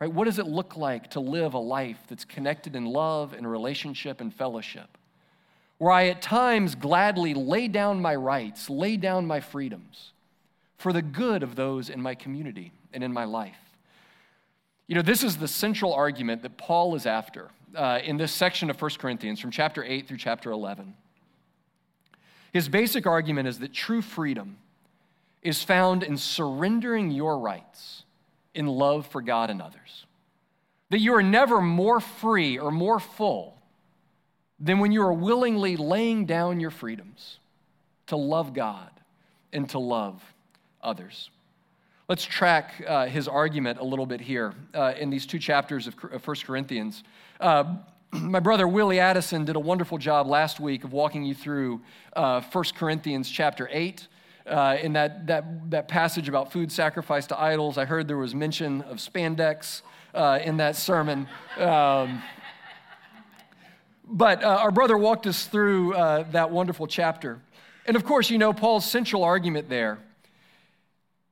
Right? 0.00 0.12
What 0.12 0.24
does 0.24 0.38
it 0.38 0.46
look 0.46 0.76
like 0.76 1.10
to 1.10 1.20
live 1.20 1.54
a 1.54 1.58
life 1.58 1.98
that's 2.08 2.24
connected 2.24 2.74
in 2.74 2.86
love 2.86 3.34
and 3.34 3.48
relationship 3.48 4.20
and 4.20 4.32
fellowship? 4.32 4.96
Where 5.78 5.92
I 5.92 6.08
at 6.08 6.22
times 6.22 6.74
gladly 6.74 7.34
lay 7.34 7.68
down 7.68 8.00
my 8.00 8.14
rights, 8.14 8.70
lay 8.70 8.96
down 8.96 9.26
my 9.26 9.40
freedoms 9.40 10.12
for 10.78 10.92
the 10.92 11.02
good 11.02 11.42
of 11.42 11.56
those 11.56 11.90
in 11.90 12.00
my 12.00 12.14
community 12.14 12.72
and 12.92 13.04
in 13.04 13.12
my 13.12 13.24
life. 13.24 13.58
You 14.86 14.94
know, 14.94 15.02
this 15.02 15.22
is 15.22 15.36
the 15.36 15.46
central 15.46 15.92
argument 15.92 16.42
that 16.42 16.56
Paul 16.56 16.94
is 16.94 17.06
after 17.06 17.50
uh, 17.76 18.00
in 18.02 18.16
this 18.16 18.32
section 18.32 18.70
of 18.70 18.80
1 18.80 18.90
Corinthians 18.98 19.38
from 19.38 19.50
chapter 19.50 19.84
8 19.84 20.08
through 20.08 20.16
chapter 20.16 20.50
11. 20.50 20.94
His 22.52 22.68
basic 22.68 23.06
argument 23.06 23.46
is 23.46 23.58
that 23.60 23.72
true 23.72 24.02
freedom 24.02 24.56
is 25.42 25.62
found 25.62 26.02
in 26.02 26.16
surrendering 26.16 27.10
your 27.10 27.38
rights 27.38 28.04
in 28.54 28.66
love 28.66 29.06
for 29.06 29.22
God 29.22 29.50
and 29.50 29.60
others. 29.62 30.06
That 30.90 31.00
you 31.00 31.14
are 31.14 31.22
never 31.22 31.60
more 31.60 32.00
free 32.00 32.58
or 32.58 32.70
more 32.70 32.98
full 32.98 33.56
than 34.58 34.78
when 34.78 34.92
you 34.92 35.02
are 35.02 35.12
willingly 35.12 35.76
laying 35.76 36.26
down 36.26 36.60
your 36.60 36.70
freedoms 36.70 37.38
to 38.08 38.16
love 38.16 38.52
God 38.52 38.90
and 39.52 39.68
to 39.70 39.78
love 39.78 40.22
others. 40.82 41.30
Let's 42.08 42.24
track 42.24 42.82
uh, 42.86 43.06
his 43.06 43.28
argument 43.28 43.78
a 43.78 43.84
little 43.84 44.04
bit 44.04 44.20
here 44.20 44.52
uh, 44.74 44.94
in 44.98 45.10
these 45.10 45.26
two 45.26 45.38
chapters 45.38 45.86
of 45.86 45.94
1 45.94 46.36
Corinthians. 46.44 47.04
Uh, 47.38 47.76
my 48.12 48.40
brother 48.40 48.66
Willie 48.66 48.98
Addison 48.98 49.44
did 49.44 49.54
a 49.54 49.60
wonderful 49.60 49.96
job 49.96 50.26
last 50.26 50.58
week 50.58 50.82
of 50.82 50.92
walking 50.92 51.22
you 51.22 51.34
through 51.34 51.80
uh, 52.14 52.40
1 52.40 52.64
Corinthians 52.76 53.30
chapter 53.30 53.68
8. 53.70 54.08
Uh, 54.46 54.76
in 54.80 54.94
that, 54.94 55.26
that, 55.26 55.70
that 55.70 55.86
passage 55.86 56.28
about 56.28 56.50
food 56.50 56.72
sacrificed 56.72 57.28
to 57.28 57.40
idols, 57.40 57.78
I 57.78 57.84
heard 57.84 58.08
there 58.08 58.16
was 58.16 58.34
mention 58.34 58.82
of 58.82 58.96
spandex 58.96 59.82
uh, 60.14 60.38
in 60.42 60.56
that 60.56 60.76
sermon. 60.76 61.28
Um, 61.58 62.22
but 64.04 64.42
our 64.42 64.70
brother 64.70 64.98
walked 64.98 65.26
us 65.26 65.46
through 65.46 65.92
that 65.92 66.50
wonderful 66.50 66.86
chapter. 66.88 67.40
And 67.86 67.96
of 67.96 68.04
course, 68.04 68.30
you 68.30 68.38
know, 68.38 68.52
Paul's 68.52 68.90
central 68.90 69.22
argument 69.22 69.68
there 69.68 69.98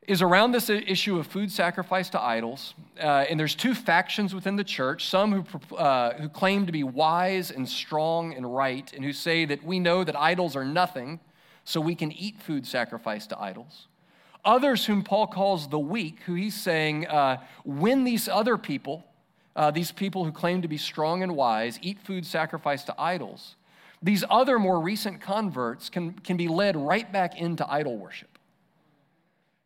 is 0.09 0.23
around 0.23 0.53
this 0.53 0.71
issue 0.71 1.19
of 1.19 1.27
food 1.27 1.53
sacrifice 1.53 2.09
to 2.09 2.21
idols. 2.21 2.75
Uh, 2.99 3.27
and 3.29 3.39
there's 3.39 3.55
two 3.55 3.75
factions 3.75 4.35
within 4.35 4.57
the 4.57 4.65
church 4.65 5.07
some 5.07 5.33
who, 5.33 5.77
uh, 5.77 6.15
who 6.15 6.29
claim 6.31 6.65
to 6.65 6.73
be 6.73 6.83
wise 6.83 7.51
and 7.51 7.69
strong 7.69 8.33
and 8.35 8.57
right, 8.57 8.91
and 8.95 9.05
who 9.05 9.13
say 9.13 9.45
that 9.45 9.63
we 9.63 9.79
know 9.79 10.03
that 10.03 10.19
idols 10.19 10.57
are 10.57 10.65
nothing, 10.65 11.21
so 11.69 11.83
we 11.83 11.95
can 11.95 12.11
eat 12.13 12.41
food 12.41 12.67
sacrificed 12.67 13.29
to 13.29 13.39
idols. 13.39 13.89
Others, 14.43 14.87
whom 14.87 15.03
Paul 15.03 15.27
calls 15.27 15.69
the 15.69 15.79
weak, 15.79 16.21
who 16.25 16.33
he's 16.33 16.59
saying, 16.59 17.07
uh, 17.07 17.43
when 17.63 18.05
these 18.05 18.27
other 18.27 18.57
people, 18.57 19.05
uh, 19.55 19.71
these 19.71 19.93
people 19.93 20.25
who 20.25 20.33
claim 20.33 20.63
to 20.63 20.69
be 20.69 20.79
strong 20.79 21.23
and 21.23 21.37
wise, 21.37 21.79
eat 21.83 21.99
food 21.99 22.25
sacrificed 22.25 22.87
to 22.87 22.99
idols, 22.99 23.57
these 24.03 24.25
other 24.31 24.59
more 24.59 24.81
recent 24.81 25.21
converts 25.21 25.91
can, 25.91 26.15
can 26.15 26.39
be 26.39 26.49
led 26.49 26.75
right 26.75 27.13
back 27.13 27.39
into 27.39 27.71
idol 27.71 27.99
worship. 27.99 28.39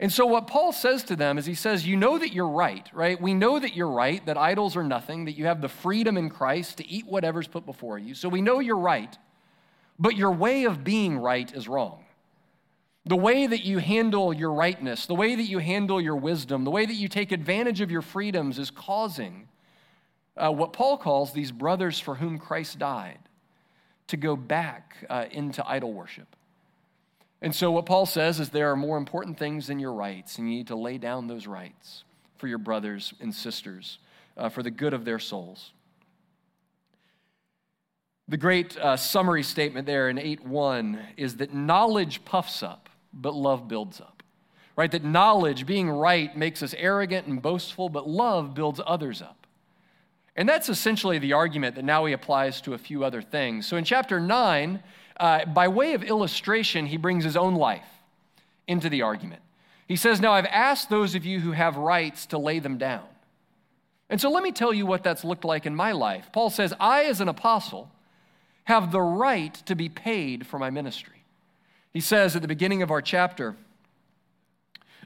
And 0.01 0.13
so, 0.13 0.27
what 0.27 0.49
Paul 0.49 0.73
says 0.73 1.05
to 1.05 1.15
them 1.15 1.39
is 1.39 1.47
he 1.47 1.55
says, 1.55 1.87
You 1.87 1.97
know 1.97 2.19
that 2.19 2.33
you're 2.33 2.49
right, 2.49 2.91
right? 2.93 3.21
We 3.21 3.33
know 3.35 3.61
that 3.61 3.77
you're 3.77 3.87
right, 3.87 4.27
that 4.27 4.37
idols 4.37 4.75
are 4.75 4.83
nothing, 4.83 5.27
that 5.27 5.39
you 5.39 5.47
have 5.47 5.61
the 5.61 5.69
freedom 5.69 6.17
in 6.17 6.31
Christ 6.31 6.79
to 6.79 6.89
eat 6.89 7.07
whatever's 7.07 7.47
put 7.47 7.65
before 7.65 8.01
you. 8.01 8.15
So, 8.17 8.29
we 8.29 8.43
know 8.43 8.59
you're 8.59 8.77
right, 8.77 9.17
but 9.99 10.17
your 10.17 10.33
way 10.33 10.65
of 10.65 10.85
being 10.85 11.19
right 11.19 11.53
is 11.55 11.69
wrong. 11.69 12.05
The 13.05 13.17
way 13.17 13.47
that 13.47 13.65
you 13.65 13.79
handle 13.79 14.33
your 14.33 14.53
rightness, 14.53 15.07
the 15.07 15.15
way 15.15 15.35
that 15.35 15.43
you 15.43 15.59
handle 15.59 16.01
your 16.01 16.17
wisdom, 16.17 16.65
the 16.65 16.71
way 16.71 16.87
that 16.87 16.95
you 16.95 17.09
take 17.09 17.33
advantage 17.33 17.81
of 17.81 17.91
your 17.91 18.03
freedoms 18.03 18.59
is 18.59 18.71
causing 18.71 19.49
uh, 20.37 20.51
what 20.51 20.73
Paul 20.73 20.97
calls 20.97 21.33
these 21.33 21.53
brothers 21.53 21.99
for 21.99 22.15
whom 22.15 22.39
Christ 22.39 22.79
died 22.79 23.19
to 24.07 24.17
go 24.17 24.37
back 24.37 25.05
uh, 25.11 25.27
into 25.31 25.67
idol 25.69 25.93
worship. 25.93 26.37
And 27.41 27.55
so, 27.55 27.73
what 27.73 27.87
Paul 27.87 28.07
says 28.07 28.39
is 28.39 28.51
there 28.51 28.71
are 28.71 28.77
more 28.77 28.97
important 28.97 29.37
things 29.37 29.67
than 29.67 29.81
your 29.81 29.93
rights, 29.93 30.39
and 30.39 30.49
you 30.49 30.59
need 30.59 30.69
to 30.69 30.77
lay 30.77 30.97
down 30.97 31.27
those 31.27 31.47
rights 31.47 32.05
for 32.39 32.47
your 32.47 32.59
brothers 32.59 33.13
and 33.21 33.35
sisters, 33.35 33.99
uh, 34.37 34.49
for 34.49 34.63
the 34.63 34.71
good 34.71 34.95
of 34.95 35.05
their 35.05 35.19
souls. 35.19 35.73
The 38.29 38.37
great 38.37 38.77
uh, 38.77 38.97
summary 38.97 39.43
statement 39.43 39.87
there 39.87 40.09
in 40.09 40.19
8 40.19 40.45
1 40.45 40.99
is 41.17 41.37
that 41.37 41.53
knowledge 41.53 42.25
puffs 42.25 42.63
up, 42.63 42.89
but 43.13 43.35
love 43.35 43.69
builds 43.69 44.01
up. 44.01 44.23
Right? 44.77 44.91
That 44.91 45.05
knowledge, 45.05 45.67
being 45.67 45.91
right, 45.91 46.35
makes 46.37 46.63
us 46.63 46.75
arrogant 46.79 47.27
and 47.27 47.43
boastful, 47.43 47.89
but 47.89 48.09
love 48.09 48.55
builds 48.55 48.81
others 48.87 49.21
up. 49.21 49.47
And 50.35 50.49
that's 50.49 50.69
essentially 50.69 51.19
the 51.19 51.35
argument 51.35 51.77
that 51.77 51.85
now 51.85 52.07
he 52.07 52.15
applies 52.15 52.61
to 52.63 52.73
a 52.73 52.79
few 52.79 53.05
other 53.05 53.21
things. 53.21 53.67
So 53.67 53.77
in 53.77 53.85
chapter 53.85 54.19
9, 54.19 54.83
uh, 55.19 55.45
by 55.47 55.69
way 55.69 55.93
of 55.93 56.03
illustration, 56.03 56.87
he 56.87 56.97
brings 56.97 57.25
his 57.25 57.37
own 57.37 57.55
life 57.55 57.85
into 58.67 58.89
the 58.89 59.03
argument. 59.03 59.43
He 59.87 59.97
says, 59.97 60.21
Now 60.21 60.33
I've 60.33 60.47
asked 60.47 60.89
those 60.89 61.15
of 61.15 61.27
you 61.27 61.41
who 61.41 61.53
have 61.53 61.77
rights 61.77 62.27
to 62.27 62.39
lay 62.39 62.61
them 62.61 62.79
down. 62.79 63.05
And 64.09 64.21
so 64.21 64.31
let 64.31 64.43
me 64.43 64.53
tell 64.53 64.73
you 64.73 64.87
what 64.87 65.03
that's 65.03 65.25
looked 65.25 65.45
like 65.45 65.67
in 65.67 65.75
my 65.75 65.93
life. 65.93 66.31
Paul 66.33 66.51
says, 66.51 66.73
I, 66.81 67.05
as 67.05 67.21
an 67.21 67.29
apostle, 67.29 67.91
have 68.65 68.93
the 68.93 69.01
right 69.01 69.55
to 69.67 69.75
be 69.75 69.89
paid 69.89 70.47
for 70.47 70.59
my 70.59 70.71
ministry. 70.71 71.25
He 71.93 72.01
says 72.01 72.37
at 72.37 72.43
the 72.43 72.49
beginning 72.49 72.83
of 72.83 72.91
our 72.91 73.03
chapter, 73.03 73.57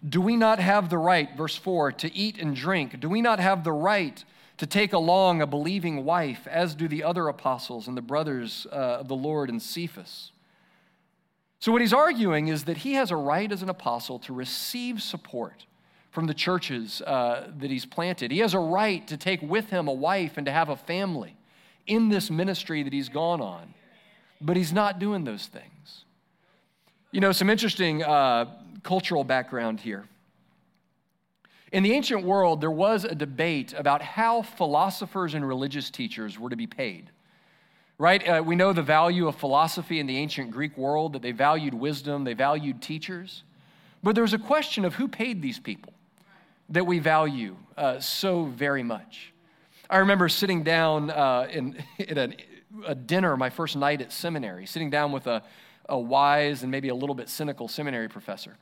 Do 0.06 0.20
we 0.20 0.36
not 0.36 0.58
have 0.58 0.90
the 0.90 0.98
right, 0.98 1.34
verse 1.36 1.56
4, 1.56 1.92
to 1.92 2.14
eat 2.14 2.38
and 2.38 2.54
drink? 2.54 3.00
Do 3.00 3.08
we 3.08 3.22
not 3.22 3.40
have 3.40 3.64
the 3.64 3.72
right 3.72 4.22
to 4.58 4.66
take 4.66 4.92
along 4.92 5.42
a 5.42 5.46
believing 5.46 6.04
wife, 6.04 6.46
as 6.46 6.74
do 6.74 6.88
the 6.88 7.04
other 7.04 7.28
apostles 7.28 7.88
and 7.88 7.96
the 7.96 8.02
brothers 8.02 8.66
uh, 8.72 9.00
of 9.00 9.08
the 9.08 9.16
Lord 9.16 9.50
and 9.50 9.60
Cephas. 9.60 10.32
So, 11.58 11.72
what 11.72 11.80
he's 11.80 11.92
arguing 11.92 12.48
is 12.48 12.64
that 12.64 12.78
he 12.78 12.94
has 12.94 13.10
a 13.10 13.16
right 13.16 13.50
as 13.50 13.62
an 13.62 13.68
apostle 13.68 14.18
to 14.20 14.32
receive 14.32 15.02
support 15.02 15.66
from 16.10 16.26
the 16.26 16.34
churches 16.34 17.02
uh, 17.02 17.50
that 17.58 17.70
he's 17.70 17.84
planted. 17.84 18.30
He 18.30 18.38
has 18.38 18.54
a 18.54 18.58
right 18.58 19.06
to 19.08 19.16
take 19.16 19.42
with 19.42 19.70
him 19.70 19.88
a 19.88 19.92
wife 19.92 20.36
and 20.36 20.46
to 20.46 20.52
have 20.52 20.68
a 20.68 20.76
family 20.76 21.35
in 21.86 22.08
this 22.08 22.30
ministry 22.30 22.82
that 22.82 22.92
he's 22.92 23.08
gone 23.08 23.40
on. 23.40 23.74
But 24.40 24.56
he's 24.56 24.72
not 24.72 24.98
doing 24.98 25.24
those 25.24 25.46
things. 25.46 26.04
You 27.10 27.20
know, 27.20 27.32
some 27.32 27.48
interesting 27.48 28.02
uh, 28.02 28.46
cultural 28.82 29.24
background 29.24 29.80
here. 29.80 30.04
In 31.72 31.82
the 31.82 31.92
ancient 31.92 32.22
world, 32.22 32.60
there 32.60 32.70
was 32.70 33.04
a 33.04 33.14
debate 33.14 33.74
about 33.76 34.02
how 34.02 34.42
philosophers 34.42 35.34
and 35.34 35.46
religious 35.46 35.90
teachers 35.90 36.38
were 36.38 36.50
to 36.50 36.56
be 36.56 36.66
paid. 36.66 37.10
Right? 37.98 38.26
Uh, 38.26 38.42
we 38.44 38.56
know 38.56 38.72
the 38.72 38.82
value 38.82 39.26
of 39.26 39.36
philosophy 39.36 39.98
in 39.98 40.06
the 40.06 40.18
ancient 40.18 40.50
Greek 40.50 40.76
world, 40.76 41.14
that 41.14 41.22
they 41.22 41.32
valued 41.32 41.72
wisdom, 41.72 42.24
they 42.24 42.34
valued 42.34 42.82
teachers. 42.82 43.42
But 44.02 44.14
there 44.14 44.22
was 44.22 44.34
a 44.34 44.38
question 44.38 44.84
of 44.84 44.94
who 44.94 45.08
paid 45.08 45.40
these 45.40 45.58
people 45.58 45.94
that 46.68 46.84
we 46.84 46.98
value 46.98 47.56
uh, 47.76 48.00
so 48.00 48.44
very 48.44 48.82
much. 48.82 49.32
I 49.88 49.98
remember 49.98 50.28
sitting 50.28 50.62
down 50.62 51.10
uh, 51.10 51.46
in, 51.50 51.82
in 51.98 52.18
a, 52.18 52.28
a, 52.86 52.94
dinner 52.94 53.36
my 53.36 53.50
first 53.50 53.76
night 53.76 54.00
at 54.00 54.12
seminary, 54.12 54.66
sitting 54.66 54.90
down 54.90 55.12
with 55.12 55.26
a, 55.26 55.42
a 55.88 55.98
wise 55.98 56.62
and 56.62 56.70
maybe 56.70 56.88
a 56.88 56.94
little 56.94 57.14
bit 57.14 57.28
cynical 57.28 57.68
seminary 57.68 58.08
professor. 58.08 58.56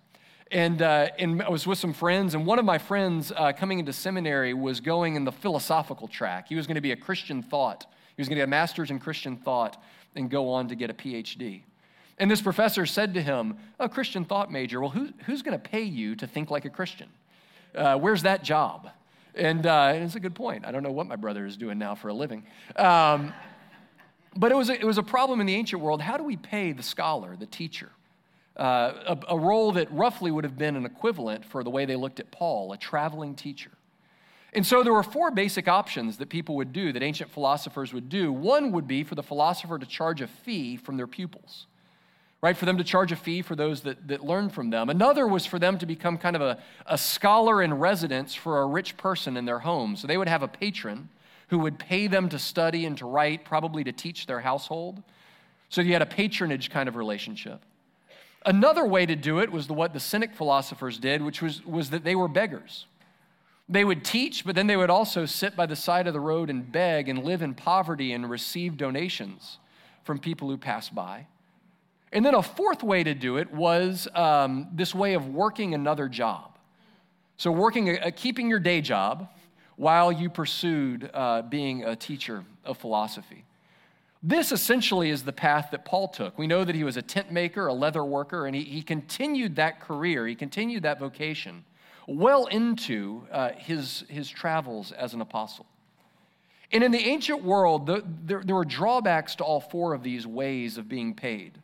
And, 0.50 0.82
uh, 0.82 1.08
and 1.18 1.42
I 1.42 1.48
was 1.48 1.66
with 1.66 1.78
some 1.78 1.94
friends, 1.94 2.34
and 2.34 2.46
one 2.46 2.58
of 2.58 2.64
my 2.64 2.78
friends 2.78 3.32
uh, 3.34 3.52
coming 3.52 3.78
into 3.78 3.92
seminary 3.92 4.52
was 4.52 4.80
going 4.80 5.16
in 5.16 5.24
the 5.24 5.32
philosophical 5.32 6.06
track. 6.06 6.48
He 6.48 6.54
was 6.54 6.66
going 6.66 6.74
to 6.76 6.82
be 6.82 6.92
a 6.92 6.96
Christian 6.96 7.42
thought. 7.42 7.86
He 8.16 8.20
was 8.20 8.28
going 8.28 8.36
to 8.36 8.40
get 8.40 8.48
a 8.48 8.50
master's 8.50 8.90
in 8.90 8.98
Christian 8.98 9.36
thought 9.36 9.82
and 10.14 10.30
go 10.30 10.50
on 10.50 10.68
to 10.68 10.74
get 10.74 10.90
a 10.90 10.94
PhD. 10.94 11.62
And 12.18 12.30
this 12.30 12.40
professor 12.40 12.86
said 12.86 13.14
to 13.14 13.22
him, 13.22 13.56
A 13.80 13.88
Christian 13.88 14.24
thought 14.24 14.52
major, 14.52 14.80
well, 14.80 14.90
who, 14.90 15.08
who's 15.24 15.42
going 15.42 15.58
to 15.58 15.68
pay 15.68 15.82
you 15.82 16.14
to 16.16 16.26
think 16.26 16.50
like 16.50 16.64
a 16.64 16.70
Christian? 16.70 17.08
Uh, 17.74 17.96
where's 17.96 18.22
that 18.22 18.44
job? 18.44 18.90
And, 19.34 19.66
uh, 19.66 19.92
and, 19.94 20.04
it's 20.04 20.14
a 20.14 20.20
good 20.20 20.34
point. 20.34 20.64
I 20.64 20.70
don't 20.70 20.82
know 20.82 20.92
what 20.92 21.06
my 21.06 21.16
brother 21.16 21.44
is 21.44 21.56
doing 21.56 21.78
now 21.78 21.94
for 21.94 22.08
a 22.08 22.14
living. 22.14 22.44
Um, 22.76 23.32
but 24.36 24.52
it 24.52 24.54
was, 24.54 24.70
a, 24.70 24.74
it 24.74 24.84
was 24.84 24.98
a 24.98 25.02
problem 25.02 25.40
in 25.40 25.46
the 25.46 25.54
ancient 25.54 25.82
world. 25.82 26.00
How 26.00 26.16
do 26.16 26.24
we 26.24 26.36
pay 26.36 26.72
the 26.72 26.82
scholar, 26.82 27.36
the 27.36 27.46
teacher? 27.46 27.90
uh, 28.56 29.16
a, 29.28 29.34
a 29.34 29.38
role 29.38 29.72
that 29.72 29.90
roughly 29.92 30.30
would 30.30 30.44
have 30.44 30.56
been 30.56 30.76
an 30.76 30.86
equivalent 30.86 31.44
for 31.44 31.64
the 31.64 31.70
way 31.70 31.84
they 31.84 31.96
looked 31.96 32.20
at 32.20 32.30
Paul, 32.30 32.72
a 32.72 32.78
traveling 32.78 33.34
teacher. 33.34 33.70
And 34.52 34.64
so 34.64 34.84
there 34.84 34.92
were 34.92 35.02
four 35.02 35.32
basic 35.32 35.66
options 35.66 36.18
that 36.18 36.28
people 36.28 36.54
would 36.56 36.72
do, 36.72 36.92
that 36.92 37.02
ancient 37.02 37.30
philosophers 37.30 37.92
would 37.92 38.08
do. 38.08 38.32
One 38.32 38.70
would 38.70 38.86
be 38.86 39.02
for 39.02 39.16
the 39.16 39.22
philosopher 39.22 39.78
to 39.78 39.86
charge 39.86 40.20
a 40.20 40.28
fee 40.28 40.76
from 40.76 40.96
their 40.96 41.08
pupils, 41.08 41.66
right? 42.44 42.58
For 42.58 42.66
them 42.66 42.76
to 42.76 42.84
charge 42.84 43.10
a 43.10 43.16
fee 43.16 43.40
for 43.40 43.56
those 43.56 43.80
that, 43.80 44.06
that 44.06 44.22
learn 44.22 44.50
from 44.50 44.68
them. 44.68 44.90
Another 44.90 45.26
was 45.26 45.46
for 45.46 45.58
them 45.58 45.78
to 45.78 45.86
become 45.86 46.18
kind 46.18 46.36
of 46.36 46.42
a, 46.42 46.58
a 46.84 46.98
scholar 46.98 47.62
in 47.62 47.72
residence 47.72 48.34
for 48.34 48.60
a 48.60 48.66
rich 48.66 48.98
person 48.98 49.38
in 49.38 49.46
their 49.46 49.60
home. 49.60 49.96
So 49.96 50.06
they 50.06 50.18
would 50.18 50.28
have 50.28 50.42
a 50.42 50.48
patron 50.48 51.08
who 51.48 51.60
would 51.60 51.78
pay 51.78 52.06
them 52.06 52.28
to 52.28 52.38
study 52.38 52.84
and 52.84 52.98
to 52.98 53.06
write, 53.06 53.46
probably 53.46 53.82
to 53.84 53.92
teach 53.92 54.26
their 54.26 54.40
household. 54.40 55.02
So 55.70 55.80
you 55.80 55.94
had 55.94 56.02
a 56.02 56.06
patronage 56.06 56.68
kind 56.68 56.86
of 56.86 56.96
relationship. 56.96 57.62
Another 58.44 58.84
way 58.84 59.06
to 59.06 59.16
do 59.16 59.38
it 59.38 59.50
was 59.50 59.66
the, 59.66 59.72
what 59.72 59.94
the 59.94 60.00
Cynic 60.00 60.34
philosophers 60.34 60.98
did, 60.98 61.22
which 61.22 61.40
was, 61.40 61.64
was 61.64 61.88
that 61.88 62.04
they 62.04 62.14
were 62.14 62.28
beggars. 62.28 62.84
They 63.70 63.86
would 63.86 64.04
teach, 64.04 64.44
but 64.44 64.54
then 64.54 64.66
they 64.66 64.76
would 64.76 64.90
also 64.90 65.24
sit 65.24 65.56
by 65.56 65.64
the 65.64 65.76
side 65.76 66.06
of 66.06 66.12
the 66.12 66.20
road 66.20 66.50
and 66.50 66.70
beg 66.70 67.08
and 67.08 67.24
live 67.24 67.40
in 67.40 67.54
poverty 67.54 68.12
and 68.12 68.28
receive 68.28 68.76
donations 68.76 69.56
from 70.02 70.18
people 70.18 70.50
who 70.50 70.58
passed 70.58 70.94
by. 70.94 71.26
And 72.14 72.24
then 72.24 72.34
a 72.34 72.42
fourth 72.42 72.82
way 72.82 73.02
to 73.02 73.12
do 73.12 73.36
it 73.36 73.52
was 73.52 74.08
um, 74.14 74.68
this 74.72 74.94
way 74.94 75.14
of 75.14 75.28
working 75.28 75.74
another 75.74 76.08
job. 76.08 76.56
So, 77.36 77.50
working, 77.50 77.90
a, 77.90 78.12
keeping 78.12 78.48
your 78.48 78.60
day 78.60 78.80
job 78.80 79.28
while 79.76 80.12
you 80.12 80.30
pursued 80.30 81.10
uh, 81.12 81.42
being 81.42 81.84
a 81.84 81.96
teacher 81.96 82.44
of 82.64 82.78
philosophy. 82.78 83.44
This 84.22 84.52
essentially 84.52 85.10
is 85.10 85.24
the 85.24 85.32
path 85.32 85.68
that 85.72 85.84
Paul 85.84 86.08
took. 86.08 86.38
We 86.38 86.46
know 86.46 86.64
that 86.64 86.74
he 86.76 86.84
was 86.84 86.96
a 86.96 87.02
tent 87.02 87.32
maker, 87.32 87.66
a 87.66 87.74
leather 87.74 88.04
worker, 88.04 88.46
and 88.46 88.54
he, 88.54 88.62
he 88.62 88.80
continued 88.80 89.56
that 89.56 89.80
career, 89.80 90.26
he 90.26 90.36
continued 90.36 90.84
that 90.84 90.98
vocation 90.98 91.64
well 92.06 92.46
into 92.46 93.26
uh, 93.32 93.50
his, 93.56 94.04
his 94.08 94.28
travels 94.28 94.92
as 94.92 95.14
an 95.14 95.20
apostle. 95.20 95.66
And 96.72 96.82
in 96.82 96.90
the 96.90 96.98
ancient 96.98 97.42
world, 97.42 97.86
the, 97.86 98.04
there, 98.24 98.42
there 98.44 98.54
were 98.54 98.64
drawbacks 98.64 99.36
to 99.36 99.44
all 99.44 99.60
four 99.60 99.94
of 99.94 100.02
these 100.02 100.26
ways 100.26 100.76
of 100.76 100.88
being 100.88 101.14
paid. 101.14 101.58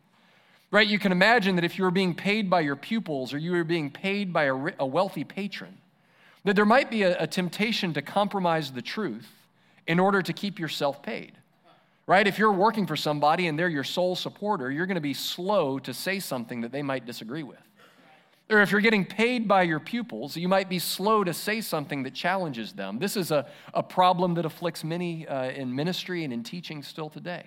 Right? 0.71 0.87
You 0.87 0.99
can 0.99 1.11
imagine 1.11 1.57
that 1.57 1.65
if 1.65 1.77
you 1.77 1.83
were 1.83 1.91
being 1.91 2.15
paid 2.15 2.49
by 2.49 2.61
your 2.61 2.77
pupils 2.77 3.33
or 3.33 3.37
you 3.37 3.51
were 3.51 3.65
being 3.65 3.91
paid 3.91 4.31
by 4.31 4.45
a, 4.45 4.55
a 4.79 4.85
wealthy 4.85 5.25
patron, 5.25 5.77
that 6.45 6.55
there 6.55 6.65
might 6.65 6.89
be 6.89 7.03
a, 7.03 7.21
a 7.21 7.27
temptation 7.27 7.93
to 7.93 8.01
compromise 8.01 8.71
the 8.71 8.81
truth 8.81 9.29
in 9.85 9.99
order 9.99 10.21
to 10.21 10.31
keep 10.31 10.59
yourself 10.59 11.03
paid 11.03 11.33
right? 12.11 12.27
If 12.27 12.37
you're 12.37 12.51
working 12.51 12.87
for 12.87 12.97
somebody 12.97 13.47
and 13.47 13.57
they're 13.57 13.69
your 13.69 13.85
sole 13.85 14.17
supporter, 14.17 14.69
you're 14.69 14.85
going 14.85 14.95
to 14.95 15.01
be 15.01 15.13
slow 15.13 15.79
to 15.79 15.93
say 15.93 16.19
something 16.19 16.59
that 16.59 16.73
they 16.73 16.81
might 16.81 17.05
disagree 17.05 17.43
with. 17.43 17.59
Or 18.49 18.61
if 18.61 18.71
you're 18.71 18.81
getting 18.81 19.05
paid 19.05 19.47
by 19.47 19.63
your 19.63 19.79
pupils, 19.79 20.35
you 20.35 20.49
might 20.49 20.67
be 20.67 20.77
slow 20.77 21.23
to 21.23 21.33
say 21.33 21.61
something 21.61 22.03
that 22.03 22.13
challenges 22.13 22.73
them. 22.73 22.99
This 22.99 23.15
is 23.15 23.31
a, 23.31 23.47
a 23.73 23.81
problem 23.81 24.33
that 24.33 24.43
afflicts 24.43 24.83
many 24.83 25.25
uh, 25.25 25.51
in 25.51 25.73
ministry 25.73 26.25
and 26.25 26.33
in 26.33 26.43
teaching 26.43 26.83
still 26.83 27.09
today. 27.09 27.45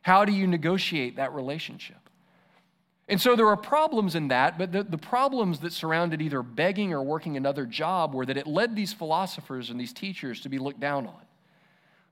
How 0.00 0.24
do 0.24 0.32
you 0.32 0.46
negotiate 0.46 1.16
that 1.16 1.34
relationship? 1.34 2.01
And 3.12 3.20
so 3.20 3.36
there 3.36 3.46
are 3.48 3.58
problems 3.58 4.14
in 4.14 4.28
that, 4.28 4.56
but 4.56 4.72
the, 4.72 4.84
the 4.84 4.96
problems 4.96 5.60
that 5.60 5.74
surrounded 5.74 6.22
either 6.22 6.42
begging 6.42 6.94
or 6.94 7.02
working 7.02 7.36
another 7.36 7.66
job 7.66 8.14
were 8.14 8.24
that 8.24 8.38
it 8.38 8.46
led 8.46 8.74
these 8.74 8.94
philosophers 8.94 9.68
and 9.68 9.78
these 9.78 9.92
teachers 9.92 10.40
to 10.40 10.48
be 10.48 10.58
looked 10.58 10.80
down 10.80 11.06
on. 11.06 11.20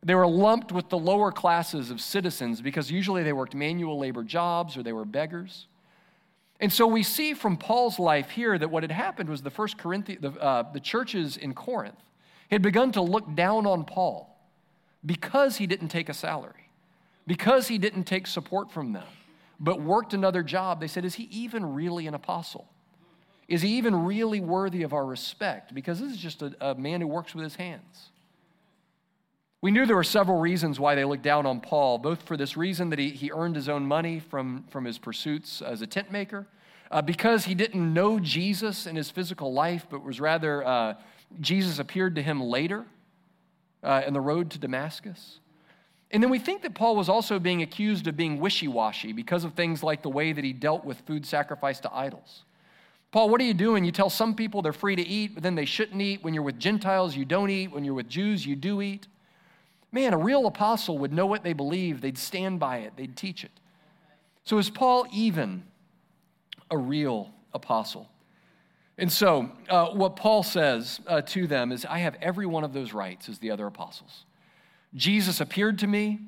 They 0.02 0.14
were 0.14 0.26
lumped 0.26 0.72
with 0.72 0.90
the 0.90 0.98
lower 0.98 1.32
classes 1.32 1.90
of 1.90 2.02
citizens 2.02 2.60
because 2.60 2.90
usually 2.90 3.22
they 3.22 3.32
worked 3.32 3.54
manual 3.54 3.98
labor 3.98 4.22
jobs 4.22 4.76
or 4.76 4.82
they 4.82 4.92
were 4.92 5.06
beggars. 5.06 5.68
And 6.60 6.70
so 6.70 6.86
we 6.86 7.02
see 7.02 7.32
from 7.32 7.56
Paul's 7.56 7.98
life 7.98 8.28
here 8.28 8.58
that 8.58 8.70
what 8.70 8.82
had 8.82 8.92
happened 8.92 9.30
was 9.30 9.40
the 9.40 9.48
first 9.48 9.78
Corinthian, 9.78 10.20
the, 10.20 10.32
uh, 10.32 10.70
the 10.70 10.80
churches 10.80 11.38
in 11.38 11.54
Corinth 11.54 11.96
had 12.50 12.60
begun 12.60 12.92
to 12.92 13.00
look 13.00 13.34
down 13.34 13.66
on 13.66 13.84
Paul 13.84 14.38
because 15.06 15.56
he 15.56 15.66
didn't 15.66 15.88
take 15.88 16.10
a 16.10 16.14
salary, 16.14 16.68
because 17.26 17.68
he 17.68 17.78
didn't 17.78 18.04
take 18.04 18.26
support 18.26 18.70
from 18.70 18.92
them, 18.92 19.06
but 19.60 19.80
worked 19.80 20.14
another 20.14 20.42
job. 20.42 20.80
They 20.80 20.88
said, 20.88 21.04
Is 21.04 21.14
he 21.14 21.24
even 21.24 21.74
really 21.74 22.06
an 22.06 22.14
apostle? 22.14 22.66
Is 23.46 23.62
he 23.62 23.76
even 23.76 24.04
really 24.06 24.40
worthy 24.40 24.82
of 24.82 24.92
our 24.92 25.04
respect? 25.04 25.74
Because 25.74 26.00
this 26.00 26.12
is 26.12 26.18
just 26.18 26.40
a, 26.40 26.54
a 26.60 26.74
man 26.74 27.00
who 27.00 27.06
works 27.06 27.34
with 27.34 27.44
his 27.44 27.56
hands. 27.56 28.10
We 29.60 29.70
knew 29.70 29.84
there 29.84 29.96
were 29.96 30.04
several 30.04 30.38
reasons 30.38 30.80
why 30.80 30.94
they 30.94 31.04
looked 31.04 31.24
down 31.24 31.44
on 31.44 31.60
Paul, 31.60 31.98
both 31.98 32.22
for 32.22 32.36
this 32.36 32.56
reason 32.56 32.88
that 32.90 32.98
he, 32.98 33.10
he 33.10 33.30
earned 33.30 33.56
his 33.56 33.68
own 33.68 33.84
money 33.86 34.20
from, 34.20 34.64
from 34.70 34.86
his 34.86 34.98
pursuits 34.98 35.60
as 35.60 35.82
a 35.82 35.86
tent 35.86 36.10
maker, 36.10 36.46
uh, 36.90 37.02
because 37.02 37.44
he 37.44 37.54
didn't 37.54 37.92
know 37.92 38.18
Jesus 38.18 38.86
in 38.86 38.96
his 38.96 39.10
physical 39.10 39.52
life, 39.52 39.86
but 39.90 40.02
was 40.02 40.18
rather, 40.18 40.66
uh, 40.66 40.94
Jesus 41.40 41.78
appeared 41.78 42.14
to 42.14 42.22
him 42.22 42.40
later 42.40 42.86
uh, 43.82 44.02
in 44.06 44.14
the 44.14 44.20
road 44.20 44.50
to 44.52 44.58
Damascus. 44.58 45.40
And 46.10 46.22
then 46.22 46.30
we 46.30 46.38
think 46.38 46.62
that 46.62 46.74
Paul 46.74 46.96
was 46.96 47.08
also 47.08 47.38
being 47.38 47.62
accused 47.62 48.06
of 48.06 48.16
being 48.16 48.40
wishy 48.40 48.66
washy 48.66 49.12
because 49.12 49.44
of 49.44 49.54
things 49.54 49.82
like 49.82 50.02
the 50.02 50.10
way 50.10 50.32
that 50.32 50.44
he 50.44 50.52
dealt 50.52 50.84
with 50.84 51.00
food 51.02 51.24
sacrificed 51.24 51.84
to 51.84 51.94
idols. 51.94 52.44
Paul, 53.12 53.28
what 53.28 53.40
are 53.40 53.44
you 53.44 53.54
doing? 53.54 53.84
You 53.84 53.92
tell 53.92 54.10
some 54.10 54.34
people 54.34 54.62
they're 54.62 54.72
free 54.72 54.96
to 54.96 55.06
eat, 55.06 55.34
but 55.34 55.42
then 55.42 55.54
they 55.54 55.64
shouldn't 55.64 56.00
eat. 56.00 56.22
When 56.22 56.34
you're 56.34 56.42
with 56.42 56.58
Gentiles, 56.58 57.16
you 57.16 57.24
don't 57.24 57.50
eat. 57.50 57.72
When 57.72 57.84
you're 57.84 57.94
with 57.94 58.08
Jews, 58.08 58.46
you 58.46 58.56
do 58.56 58.82
eat. 58.82 59.06
Man, 59.92 60.12
a 60.12 60.18
real 60.18 60.46
apostle 60.46 60.98
would 60.98 61.12
know 61.12 61.26
what 61.26 61.42
they 61.42 61.52
believe, 61.52 62.00
they'd 62.00 62.18
stand 62.18 62.60
by 62.60 62.78
it, 62.78 62.92
they'd 62.96 63.16
teach 63.16 63.42
it. 63.42 63.50
So, 64.44 64.58
is 64.58 64.70
Paul 64.70 65.06
even 65.12 65.64
a 66.70 66.78
real 66.78 67.30
apostle? 67.52 68.08
And 68.96 69.10
so, 69.10 69.50
uh, 69.68 69.88
what 69.88 70.14
Paul 70.14 70.42
says 70.44 71.00
uh, 71.06 71.22
to 71.22 71.46
them 71.48 71.72
is, 71.72 71.84
I 71.84 71.98
have 71.98 72.16
every 72.20 72.46
one 72.46 72.62
of 72.62 72.72
those 72.72 72.92
rights 72.92 73.28
as 73.28 73.38
the 73.38 73.50
other 73.50 73.66
apostles. 73.66 74.24
Jesus 74.94 75.40
appeared 75.40 75.78
to 75.80 75.86
me. 75.86 76.20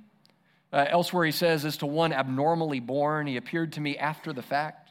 Uh, 0.72 0.86
elsewhere, 0.88 1.26
he 1.26 1.32
says, 1.32 1.64
as 1.64 1.76
to 1.78 1.86
one 1.86 2.12
abnormally 2.12 2.80
born, 2.80 3.26
he 3.26 3.36
appeared 3.36 3.72
to 3.74 3.80
me 3.80 3.98
after 3.98 4.32
the 4.32 4.42
fact, 4.42 4.90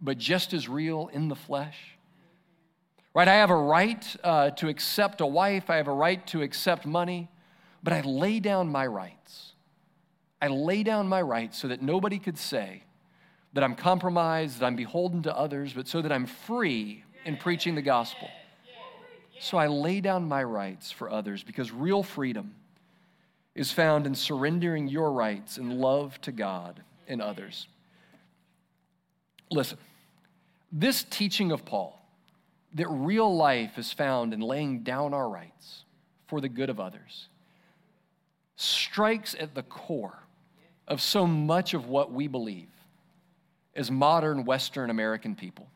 but 0.00 0.16
just 0.16 0.52
as 0.52 0.68
real 0.68 1.10
in 1.12 1.28
the 1.28 1.34
flesh. 1.34 1.76
Right? 3.14 3.26
I 3.26 3.34
have 3.34 3.50
a 3.50 3.56
right 3.56 4.16
uh, 4.22 4.50
to 4.50 4.68
accept 4.68 5.20
a 5.20 5.26
wife, 5.26 5.70
I 5.70 5.76
have 5.76 5.88
a 5.88 5.92
right 5.92 6.24
to 6.28 6.42
accept 6.42 6.86
money 6.86 7.28
but 7.82 7.92
I 7.92 8.00
lay 8.02 8.40
down 8.40 8.70
my 8.70 8.86
rights. 8.86 9.52
I 10.40 10.48
lay 10.48 10.82
down 10.82 11.08
my 11.08 11.22
rights 11.22 11.58
so 11.58 11.68
that 11.68 11.82
nobody 11.82 12.18
could 12.18 12.38
say 12.38 12.84
that 13.52 13.64
I'm 13.64 13.74
compromised, 13.74 14.60
that 14.60 14.66
I'm 14.66 14.76
beholden 14.76 15.22
to 15.24 15.36
others, 15.36 15.72
but 15.72 15.88
so 15.88 16.02
that 16.02 16.12
I'm 16.12 16.26
free 16.26 17.04
in 17.24 17.36
preaching 17.36 17.74
the 17.74 17.82
gospel. 17.82 18.28
So 19.40 19.56
I 19.56 19.68
lay 19.68 20.00
down 20.00 20.28
my 20.28 20.42
rights 20.42 20.90
for 20.90 21.10
others 21.10 21.42
because 21.42 21.72
real 21.72 22.02
freedom 22.02 22.54
is 23.58 23.72
found 23.72 24.06
in 24.06 24.14
surrendering 24.14 24.86
your 24.86 25.10
rights 25.10 25.58
in 25.58 25.80
love 25.80 26.20
to 26.20 26.30
God 26.30 26.80
and 27.08 27.20
others. 27.20 27.66
Listen, 29.50 29.78
this 30.70 31.02
teaching 31.02 31.50
of 31.50 31.64
Paul, 31.64 32.00
that 32.74 32.86
real 32.88 33.34
life 33.34 33.76
is 33.76 33.92
found 33.92 34.32
in 34.32 34.40
laying 34.40 34.84
down 34.84 35.12
our 35.12 35.28
rights 35.28 35.82
for 36.28 36.40
the 36.40 36.48
good 36.48 36.70
of 36.70 36.78
others, 36.78 37.26
strikes 38.54 39.34
at 39.40 39.56
the 39.56 39.64
core 39.64 40.22
of 40.86 41.00
so 41.00 41.26
much 41.26 41.74
of 41.74 41.88
what 41.88 42.12
we 42.12 42.28
believe 42.28 42.68
as 43.74 43.90
modern 43.90 44.44
Western 44.44 44.88
American 44.88 45.34
people. 45.34 45.66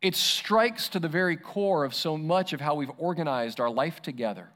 It 0.00 0.14
strikes 0.14 0.88
to 0.90 1.00
the 1.00 1.08
very 1.08 1.36
core 1.36 1.84
of 1.84 1.92
so 1.92 2.16
much 2.16 2.52
of 2.52 2.60
how 2.60 2.76
we've 2.76 2.92
organized 2.98 3.58
our 3.58 3.70
life 3.70 4.00
together 4.00 4.48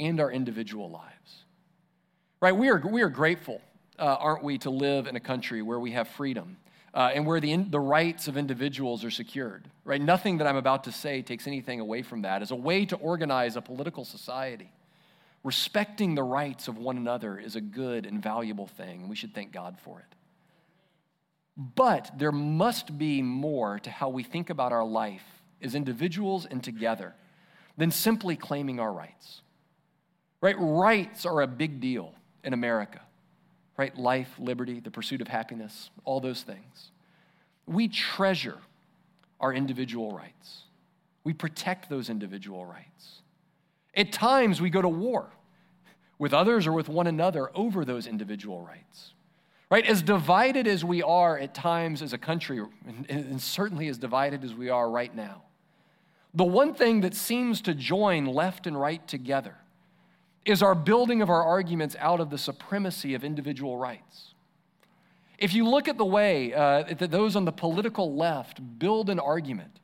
and 0.00 0.18
our 0.20 0.32
individual 0.32 0.90
lives. 0.90 1.44
Right? 2.40 2.56
We 2.56 2.70
are, 2.70 2.78
we 2.78 3.02
are 3.02 3.10
grateful, 3.10 3.60
uh, 3.98 4.16
aren't 4.18 4.42
we, 4.42 4.58
to 4.58 4.70
live 4.70 5.06
in 5.06 5.14
a 5.14 5.20
country 5.20 5.62
where 5.62 5.78
we 5.78 5.92
have 5.92 6.08
freedom 6.08 6.56
uh, 6.94 7.10
and 7.14 7.26
where 7.26 7.38
the, 7.38 7.52
in, 7.52 7.70
the 7.70 7.80
rights 7.80 8.26
of 8.26 8.36
individuals 8.36 9.04
are 9.04 9.10
secured. 9.10 9.68
Right? 9.84 10.00
Nothing 10.00 10.38
that 10.38 10.46
I'm 10.46 10.56
about 10.56 10.84
to 10.84 10.92
say 10.92 11.22
takes 11.22 11.46
anything 11.46 11.80
away 11.80 12.02
from 12.02 12.22
that 12.22 12.42
as 12.42 12.50
a 12.50 12.56
way 12.56 12.86
to 12.86 12.96
organize 12.96 13.56
a 13.56 13.60
political 13.60 14.04
society. 14.04 14.72
Respecting 15.44 16.14
the 16.14 16.22
rights 16.22 16.68
of 16.68 16.78
one 16.78 16.96
another 16.96 17.38
is 17.38 17.56
a 17.56 17.60
good 17.60 18.06
and 18.06 18.22
valuable 18.22 18.66
thing, 18.66 19.00
and 19.00 19.10
we 19.10 19.16
should 19.16 19.34
thank 19.34 19.52
God 19.52 19.78
for 19.82 20.00
it. 20.00 20.14
But 21.56 22.10
there 22.18 22.32
must 22.32 22.98
be 22.98 23.22
more 23.22 23.78
to 23.80 23.90
how 23.90 24.08
we 24.08 24.22
think 24.22 24.50
about 24.50 24.72
our 24.72 24.84
life 24.84 25.24
as 25.62 25.74
individuals 25.74 26.46
and 26.46 26.62
together 26.62 27.14
than 27.76 27.90
simply 27.90 28.36
claiming 28.36 28.80
our 28.80 28.92
rights. 28.92 29.42
Right? 30.40 30.56
Rights 30.58 31.26
are 31.26 31.42
a 31.42 31.46
big 31.46 31.80
deal 31.80 32.14
in 32.44 32.52
America. 32.52 33.00
Right? 33.76 33.96
Life, 33.96 34.30
liberty, 34.38 34.80
the 34.80 34.90
pursuit 34.90 35.20
of 35.20 35.28
happiness, 35.28 35.90
all 36.04 36.20
those 36.20 36.42
things. 36.42 36.90
We 37.66 37.88
treasure 37.88 38.58
our 39.38 39.52
individual 39.52 40.12
rights. 40.12 40.62
We 41.24 41.32
protect 41.32 41.88
those 41.88 42.10
individual 42.10 42.64
rights. 42.64 43.22
At 43.94 44.12
times, 44.12 44.60
we 44.60 44.70
go 44.70 44.82
to 44.82 44.88
war 44.88 45.30
with 46.18 46.34
others 46.34 46.66
or 46.66 46.72
with 46.72 46.88
one 46.88 47.06
another 47.06 47.50
over 47.54 47.84
those 47.84 48.06
individual 48.06 48.60
rights. 48.60 49.12
Right? 49.70 49.86
As 49.86 50.02
divided 50.02 50.66
as 50.66 50.84
we 50.84 51.02
are 51.02 51.38
at 51.38 51.54
times 51.54 52.02
as 52.02 52.12
a 52.12 52.18
country, 52.18 52.60
and 53.08 53.40
certainly 53.40 53.88
as 53.88 53.98
divided 53.98 54.44
as 54.44 54.52
we 54.52 54.68
are 54.68 54.90
right 54.90 55.14
now, 55.14 55.42
the 56.34 56.44
one 56.44 56.74
thing 56.74 57.00
that 57.00 57.14
seems 57.14 57.60
to 57.62 57.74
join 57.74 58.26
left 58.26 58.66
and 58.66 58.78
right 58.78 59.06
together 59.06 59.56
is 60.44 60.62
our 60.62 60.74
building 60.74 61.22
of 61.22 61.30
our 61.30 61.44
arguments 61.44 61.96
out 61.98 62.20
of 62.20 62.30
the 62.30 62.38
supremacy 62.38 63.14
of 63.14 63.24
individual 63.24 63.76
rights. 63.76 64.34
If 65.38 65.54
you 65.54 65.66
look 65.66 65.88
at 65.88 65.96
the 65.96 66.04
way 66.04 66.52
uh, 66.52 66.82
that 66.82 67.10
those 67.10 67.36
on 67.36 67.44
the 67.44 67.52
political 67.52 68.14
left 68.14 68.60
build 68.78 69.08
an 69.08 69.18
argument 69.18 69.80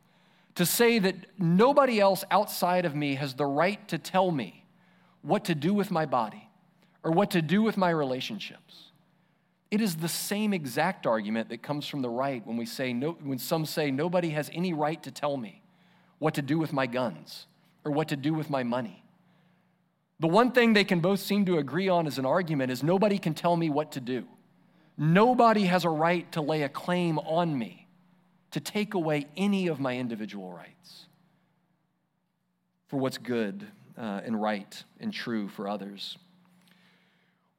to 0.56 0.66
say 0.66 0.98
that 0.98 1.14
nobody 1.38 2.00
else 2.00 2.24
outside 2.30 2.84
of 2.84 2.94
me 2.94 3.14
has 3.14 3.34
the 3.34 3.46
right 3.46 3.86
to 3.88 3.98
tell 3.98 4.30
me 4.30 4.64
what 5.22 5.44
to 5.46 5.54
do 5.54 5.74
with 5.74 5.90
my 5.90 6.06
body 6.06 6.48
or 7.02 7.10
what 7.10 7.30
to 7.30 7.42
do 7.42 7.62
with 7.62 7.76
my 7.76 7.90
relationships. 7.90 8.90
It 9.70 9.80
is 9.80 9.96
the 9.96 10.08
same 10.08 10.52
exact 10.52 11.06
argument 11.06 11.48
that 11.48 11.62
comes 11.62 11.86
from 11.86 12.00
the 12.00 12.08
right 12.08 12.46
when, 12.46 12.56
we 12.56 12.66
say 12.66 12.92
no, 12.92 13.12
when 13.22 13.38
some 13.38 13.66
say 13.66 13.90
nobody 13.90 14.30
has 14.30 14.50
any 14.52 14.72
right 14.72 15.02
to 15.02 15.10
tell 15.10 15.36
me 15.36 15.62
what 16.18 16.34
to 16.34 16.42
do 16.42 16.58
with 16.58 16.72
my 16.72 16.86
guns 16.86 17.46
or 17.84 17.92
what 17.92 18.08
to 18.08 18.16
do 18.16 18.32
with 18.32 18.48
my 18.48 18.62
money. 18.62 19.02
The 20.18 20.28
one 20.28 20.52
thing 20.52 20.72
they 20.72 20.84
can 20.84 21.00
both 21.00 21.20
seem 21.20 21.44
to 21.46 21.58
agree 21.58 21.88
on 21.88 22.06
as 22.06 22.18
an 22.18 22.24
argument 22.24 22.72
is 22.72 22.82
nobody 22.82 23.18
can 23.18 23.34
tell 23.34 23.56
me 23.56 23.68
what 23.68 23.92
to 23.92 24.00
do. 24.00 24.26
Nobody 24.96 25.64
has 25.64 25.84
a 25.84 25.90
right 25.90 26.30
to 26.32 26.40
lay 26.40 26.62
a 26.62 26.68
claim 26.68 27.18
on 27.18 27.58
me 27.58 27.86
to 28.52 28.60
take 28.60 28.94
away 28.94 29.26
any 29.36 29.66
of 29.66 29.78
my 29.78 29.96
individual 29.98 30.50
rights 30.50 31.06
for 32.88 32.96
what's 32.96 33.18
good 33.18 33.66
uh, 33.98 34.22
and 34.24 34.40
right 34.40 34.82
and 35.00 35.12
true 35.12 35.48
for 35.48 35.68
others. 35.68 36.16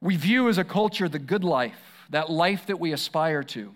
We 0.00 0.16
view 0.16 0.48
as 0.48 0.58
a 0.58 0.64
culture 0.64 1.08
the 1.08 1.20
good 1.20 1.44
life, 1.44 2.06
that 2.10 2.30
life 2.30 2.66
that 2.66 2.80
we 2.80 2.92
aspire 2.92 3.44
to, 3.44 3.72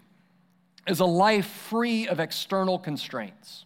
as 0.86 0.98
a 0.98 1.04
life 1.04 1.46
free 1.46 2.08
of 2.08 2.18
external 2.18 2.78
constraints. 2.80 3.64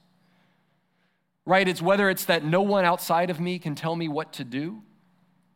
Right? 1.47 1.67
It's 1.67 1.81
whether 1.81 2.11
it's 2.11 2.27
that 2.27 2.45
no 2.45 2.61
one 2.61 2.85
outside 2.85 3.31
of 3.31 3.41
me 3.41 3.59
can 3.59 3.75
tell 3.75 3.97
me 3.97 4.09
what 4.09 4.35
to 4.35 4.45
do 4.45 4.83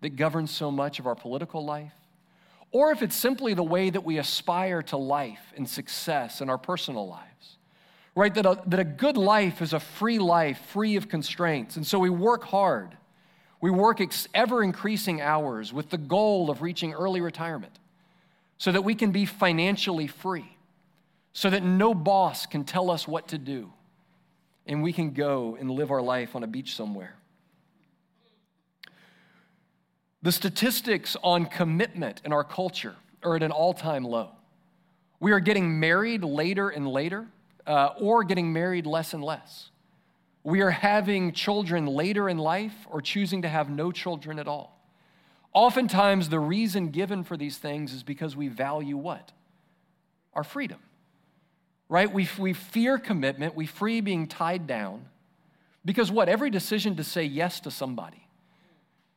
that 0.01 0.17
governs 0.17 0.51
so 0.51 0.71
much 0.71 0.99
of 0.99 1.07
our 1.07 1.15
political 1.15 1.65
life, 1.65 1.93
or 2.73 2.93
if 2.93 3.03
it's 3.03 3.17
simply 3.17 3.55
the 3.55 3.63
way 3.63 3.91
that 3.91 4.05
we 4.05 4.19
aspire 4.19 4.83
to 4.85 4.97
life 4.97 5.53
and 5.57 5.69
success 5.69 6.41
in 6.41 6.49
our 6.49 6.59
personal 6.59 7.09
lives 7.09 7.31
right? 8.15 8.35
That 8.35 8.47
a, 8.47 8.63
that 8.67 8.81
a 8.81 8.85
good 8.85 9.17
life 9.17 9.63
is 9.63 9.73
a 9.73 9.81
free 9.81 10.19
life, 10.19 10.59
free 10.67 10.97
of 10.97 11.09
constraints. 11.09 11.77
And 11.77 11.87
so 11.87 11.99
we 11.99 12.11
work 12.11 12.45
hard. 12.45 12.97
We 13.61 13.71
work 13.71 14.01
ex- 14.01 14.29
ever 14.35 14.63
increasing 14.63 15.21
hours 15.21 15.73
with 15.73 15.91
the 15.91 15.99
goal 15.99 16.51
of 16.51 16.63
reaching 16.63 16.93
early 16.93 17.21
retirement 17.21 17.79
so 18.59 18.73
that 18.73 18.83
we 18.83 18.95
can 18.95 19.11
be 19.11 19.25
financially 19.25 20.07
free, 20.07 20.57
so 21.33 21.49
that 21.49 21.63
no 21.63 21.95
boss 21.95 22.47
can 22.47 22.65
tell 22.65 22.91
us 22.91 23.09
what 23.09 23.29
to 23.29 23.39
do, 23.39 23.73
and 24.67 24.83
we 24.83 24.93
can 24.93 25.13
go 25.13 25.57
and 25.59 25.71
live 25.71 25.91
our 25.91 26.03
life 26.03 26.37
on 26.37 26.43
a 26.43 26.47
beach 26.47 26.75
somewhere. 26.75 27.15
The 30.23 30.33
statistics 30.33 31.17
on 31.23 31.47
commitment 31.47 32.21
in 32.25 32.33
our 32.33 32.45
culture 32.45 32.95
are 33.23 33.37
at 33.37 33.43
an 33.43 33.53
all 33.53 33.73
time 33.73 34.05
low. 34.05 34.31
We 35.19 35.33
are 35.33 35.41
getting 35.41 35.81
married 35.81 36.25
later 36.25 36.69
and 36.71 36.89
later, 36.89 37.27
uh, 37.67 37.91
or 37.99 38.25
getting 38.25 38.53
married 38.53 38.87
less 38.87 39.15
and 39.15 39.23
less. 39.23 39.71
We 40.43 40.63
are 40.63 40.71
having 40.71 41.33
children 41.33 41.87
later 41.87 42.29
in 42.29 42.39
life 42.39 42.75
or 42.91 43.03
choosing 43.03 43.43
to 43.43 43.49
have 43.49 43.69
no 43.69 43.93
children 43.93 44.39
at 44.39 44.49
all. 44.49 44.79
Oftentimes, 45.53 46.29
the 46.29 46.39
reason 46.39 46.89
given 46.89 47.25
for 47.25 47.37
these 47.37 47.59
things 47.59 47.93
is 47.93 48.03
because 48.03 48.37
we 48.37 48.49
value 48.49 48.97
what? 48.97 49.33
Our 50.33 50.45
freedom, 50.45 50.79
right? 51.89 52.11
We, 52.11 52.29
we 52.39 52.53
fear 52.53 52.99
commitment, 52.99 53.57
we 53.57 53.67
fear 53.67 54.01
being 54.01 54.29
tied 54.29 54.67
down. 54.67 55.07
Because 55.85 56.11
what? 56.11 56.29
Every 56.29 56.51
decision 56.51 56.97
to 56.97 57.05
say 57.05 57.25
yes 57.25 57.61
to 57.61 57.71
somebody, 57.71 58.20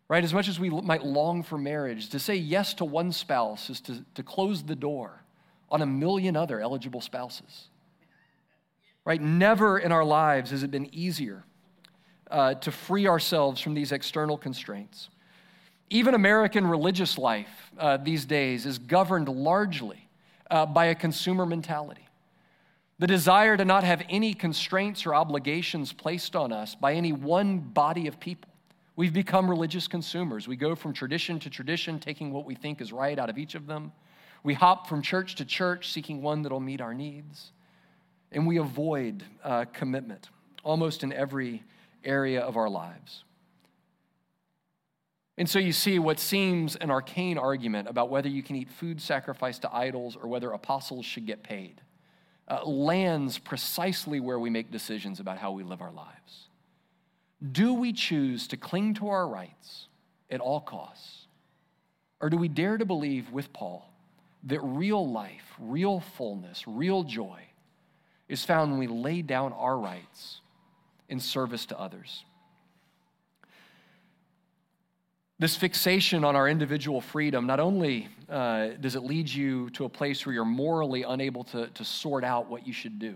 right? 0.07 0.23
As 0.23 0.33
much 0.33 0.47
as 0.47 0.59
we 0.59 0.69
might 0.69 1.03
long 1.03 1.43
for 1.43 1.57
marriage, 1.57 2.09
to 2.09 2.19
say 2.19 2.35
yes 2.35 2.73
to 2.75 2.85
one 2.85 3.11
spouse 3.11 3.69
is 3.69 3.81
to, 3.81 4.03
to 4.15 4.23
close 4.23 4.63
the 4.63 4.75
door 4.75 5.23
on 5.69 5.81
a 5.81 5.85
million 5.85 6.35
other 6.35 6.59
eligible 6.59 7.01
spouses. 7.01 7.69
Right? 9.05 9.21
Never 9.21 9.79
in 9.79 9.91
our 9.91 10.03
lives 10.05 10.51
has 10.51 10.63
it 10.63 10.71
been 10.71 10.93
easier 10.93 11.43
uh, 12.29 12.53
to 12.55 12.71
free 12.71 13.07
ourselves 13.07 13.59
from 13.59 13.73
these 13.73 13.91
external 13.91 14.37
constraints. 14.37 15.09
Even 15.89 16.13
American 16.13 16.65
religious 16.65 17.17
life 17.17 17.71
uh, 17.77 17.97
these 17.97 18.25
days 18.25 18.65
is 18.65 18.79
governed 18.79 19.29
largely 19.29 20.09
uh, 20.49 20.65
by 20.65 20.85
a 20.85 20.95
consumer 20.95 21.45
mentality. 21.45 22.07
The 22.99 23.07
desire 23.07 23.57
to 23.57 23.65
not 23.65 23.83
have 23.83 24.03
any 24.09 24.33
constraints 24.33 25.05
or 25.05 25.13
obligations 25.13 25.91
placed 25.91 26.35
on 26.35 26.53
us 26.53 26.75
by 26.75 26.93
any 26.93 27.11
one 27.11 27.59
body 27.59 28.07
of 28.07 28.19
people. 28.19 28.52
We've 28.95 29.13
become 29.13 29.49
religious 29.49 29.87
consumers. 29.87 30.47
We 30.47 30.55
go 30.55 30.75
from 30.75 30.93
tradition 30.93 31.39
to 31.39 31.49
tradition, 31.49 31.99
taking 31.99 32.31
what 32.31 32.45
we 32.45 32.55
think 32.55 32.81
is 32.81 32.93
right 32.93 33.17
out 33.17 33.29
of 33.29 33.37
each 33.37 33.55
of 33.55 33.65
them. 33.65 33.91
We 34.43 34.53
hop 34.53 34.87
from 34.87 35.01
church 35.01 35.35
to 35.35 35.45
church 35.45 35.91
seeking 35.91 36.21
one 36.21 36.43
that'll 36.43 36.59
meet 36.59 36.81
our 36.81 36.93
needs. 36.93 37.51
And 38.31 38.45
we 38.45 38.57
avoid 38.57 39.23
uh, 39.43 39.65
commitment 39.65 40.29
almost 40.63 41.03
in 41.03 41.11
every 41.11 41.63
area 42.03 42.41
of 42.41 42.57
our 42.57 42.69
lives. 42.69 43.23
And 45.37 45.49
so 45.49 45.57
you 45.57 45.71
see 45.71 45.97
what 45.97 46.19
seems 46.19 46.75
an 46.75 46.91
arcane 46.91 47.37
argument 47.37 47.87
about 47.87 48.09
whether 48.09 48.29
you 48.29 48.43
can 48.43 48.55
eat 48.55 48.69
food 48.69 49.01
sacrificed 49.01 49.63
to 49.63 49.75
idols 49.75 50.15
or 50.15 50.27
whether 50.27 50.51
apostles 50.51 51.05
should 51.05 51.25
get 51.25 51.41
paid 51.41 51.81
uh, 52.47 52.63
lands 52.65 53.37
precisely 53.37 54.19
where 54.19 54.39
we 54.39 54.49
make 54.49 54.71
decisions 54.71 55.19
about 55.19 55.37
how 55.37 55.51
we 55.51 55.63
live 55.63 55.81
our 55.81 55.91
lives. 55.91 56.47
Do 57.51 57.73
we 57.73 57.93
choose 57.93 58.47
to 58.47 58.57
cling 58.57 58.93
to 58.95 59.09
our 59.09 59.27
rights 59.27 59.87
at 60.29 60.39
all 60.39 60.61
costs? 60.61 61.27
Or 62.21 62.29
do 62.29 62.37
we 62.37 62.47
dare 62.47 62.77
to 62.77 62.85
believe 62.85 63.31
with 63.31 63.51
Paul 63.51 63.89
that 64.45 64.59
real 64.61 65.09
life, 65.09 65.43
real 65.59 65.99
fullness, 65.99 66.63
real 66.67 67.03
joy 67.03 67.41
is 68.27 68.43
found 68.43 68.71
when 68.71 68.79
we 68.79 68.87
lay 68.87 69.21
down 69.21 69.53
our 69.53 69.77
rights 69.77 70.41
in 71.09 71.19
service 71.19 71.65
to 71.67 71.79
others. 71.79 72.25
This 75.39 75.55
fixation 75.55 76.23
on 76.23 76.35
our 76.35 76.47
individual 76.47 77.01
freedom, 77.01 77.45
not 77.45 77.59
only 77.59 78.07
uh, 78.29 78.69
does 78.79 78.95
it 78.95 79.03
lead 79.03 79.29
you 79.29 79.69
to 79.71 79.85
a 79.85 79.89
place 79.89 80.25
where 80.25 80.33
you're 80.33 80.45
morally 80.45 81.03
unable 81.03 81.43
to, 81.45 81.67
to 81.67 81.83
sort 81.83 82.23
out 82.23 82.49
what 82.49 82.65
you 82.65 82.73
should 82.73 82.99
do, 82.99 83.15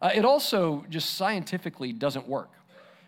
uh, 0.00 0.10
it 0.14 0.24
also 0.24 0.84
just 0.88 1.14
scientifically 1.14 1.92
doesn't 1.92 2.28
work. 2.28 2.50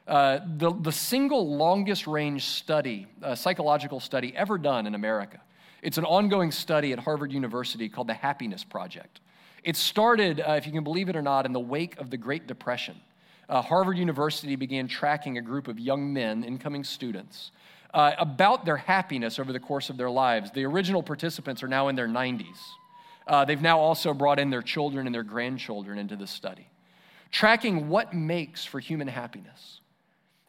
Uh, 0.08 0.40
the, 0.56 0.72
the 0.80 0.90
single 0.90 1.54
longest 1.54 2.06
range 2.06 2.46
study, 2.46 3.06
uh, 3.22 3.34
psychological 3.34 4.00
study 4.00 4.34
ever 4.34 4.56
done 4.56 4.86
in 4.86 4.94
America, 4.94 5.38
it's 5.82 5.98
an 5.98 6.06
ongoing 6.06 6.50
study 6.50 6.94
at 6.94 6.98
Harvard 6.98 7.30
University 7.30 7.90
called 7.90 8.08
the 8.08 8.14
Happiness 8.14 8.64
Project. 8.64 9.20
It 9.62 9.76
started, 9.76 10.40
uh, 10.40 10.52
if 10.52 10.66
you 10.66 10.72
can 10.72 10.82
believe 10.82 11.10
it 11.10 11.16
or 11.16 11.20
not, 11.20 11.44
in 11.44 11.52
the 11.52 11.60
wake 11.60 12.00
of 12.00 12.08
the 12.08 12.16
Great 12.16 12.46
Depression. 12.46 12.96
Uh, 13.50 13.60
Harvard 13.60 13.98
University 13.98 14.56
began 14.56 14.88
tracking 14.88 15.36
a 15.36 15.42
group 15.42 15.68
of 15.68 15.78
young 15.78 16.10
men, 16.10 16.42
incoming 16.42 16.84
students, 16.84 17.50
uh, 17.92 18.12
about 18.18 18.64
their 18.64 18.78
happiness 18.78 19.38
over 19.38 19.52
the 19.52 19.60
course 19.60 19.90
of 19.90 19.98
their 19.98 20.10
lives. 20.10 20.50
The 20.50 20.64
original 20.64 21.02
participants 21.02 21.62
are 21.62 21.68
now 21.68 21.88
in 21.88 21.96
their 21.96 22.08
90s. 22.08 22.56
Uh, 23.26 23.44
they've 23.44 23.60
now 23.60 23.78
also 23.78 24.14
brought 24.14 24.38
in 24.38 24.48
their 24.48 24.62
children 24.62 25.06
and 25.06 25.14
their 25.14 25.22
grandchildren 25.22 25.98
into 25.98 26.16
this 26.16 26.30
study, 26.30 26.66
tracking 27.30 27.90
what 27.90 28.14
makes 28.14 28.64
for 28.64 28.80
human 28.80 29.06
happiness. 29.06 29.80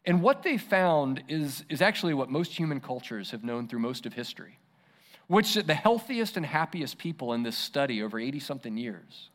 And 0.09 0.21
what 0.21 0.43
they 0.43 0.57
found 0.57 1.23
is, 1.29 1.63
is 1.69 1.81
actually 1.81 2.13
what 2.13 2.29
most 2.29 2.57
human 2.57 2.81
cultures 2.81 3.31
have 3.31 3.45
known 3.45 3.67
through 3.67 3.79
most 3.79 4.05
of 4.05 4.13
history 4.13 4.59
which 5.29 5.53
the 5.53 5.75
healthiest 5.75 6.37
and 6.37 6.45
happiest 6.45 6.97
people 6.97 7.33
in 7.33 7.43
this 7.43 7.55
study 7.55 8.01
over 8.01 8.19
80 8.19 8.39
something 8.39 8.75
years 8.75 9.29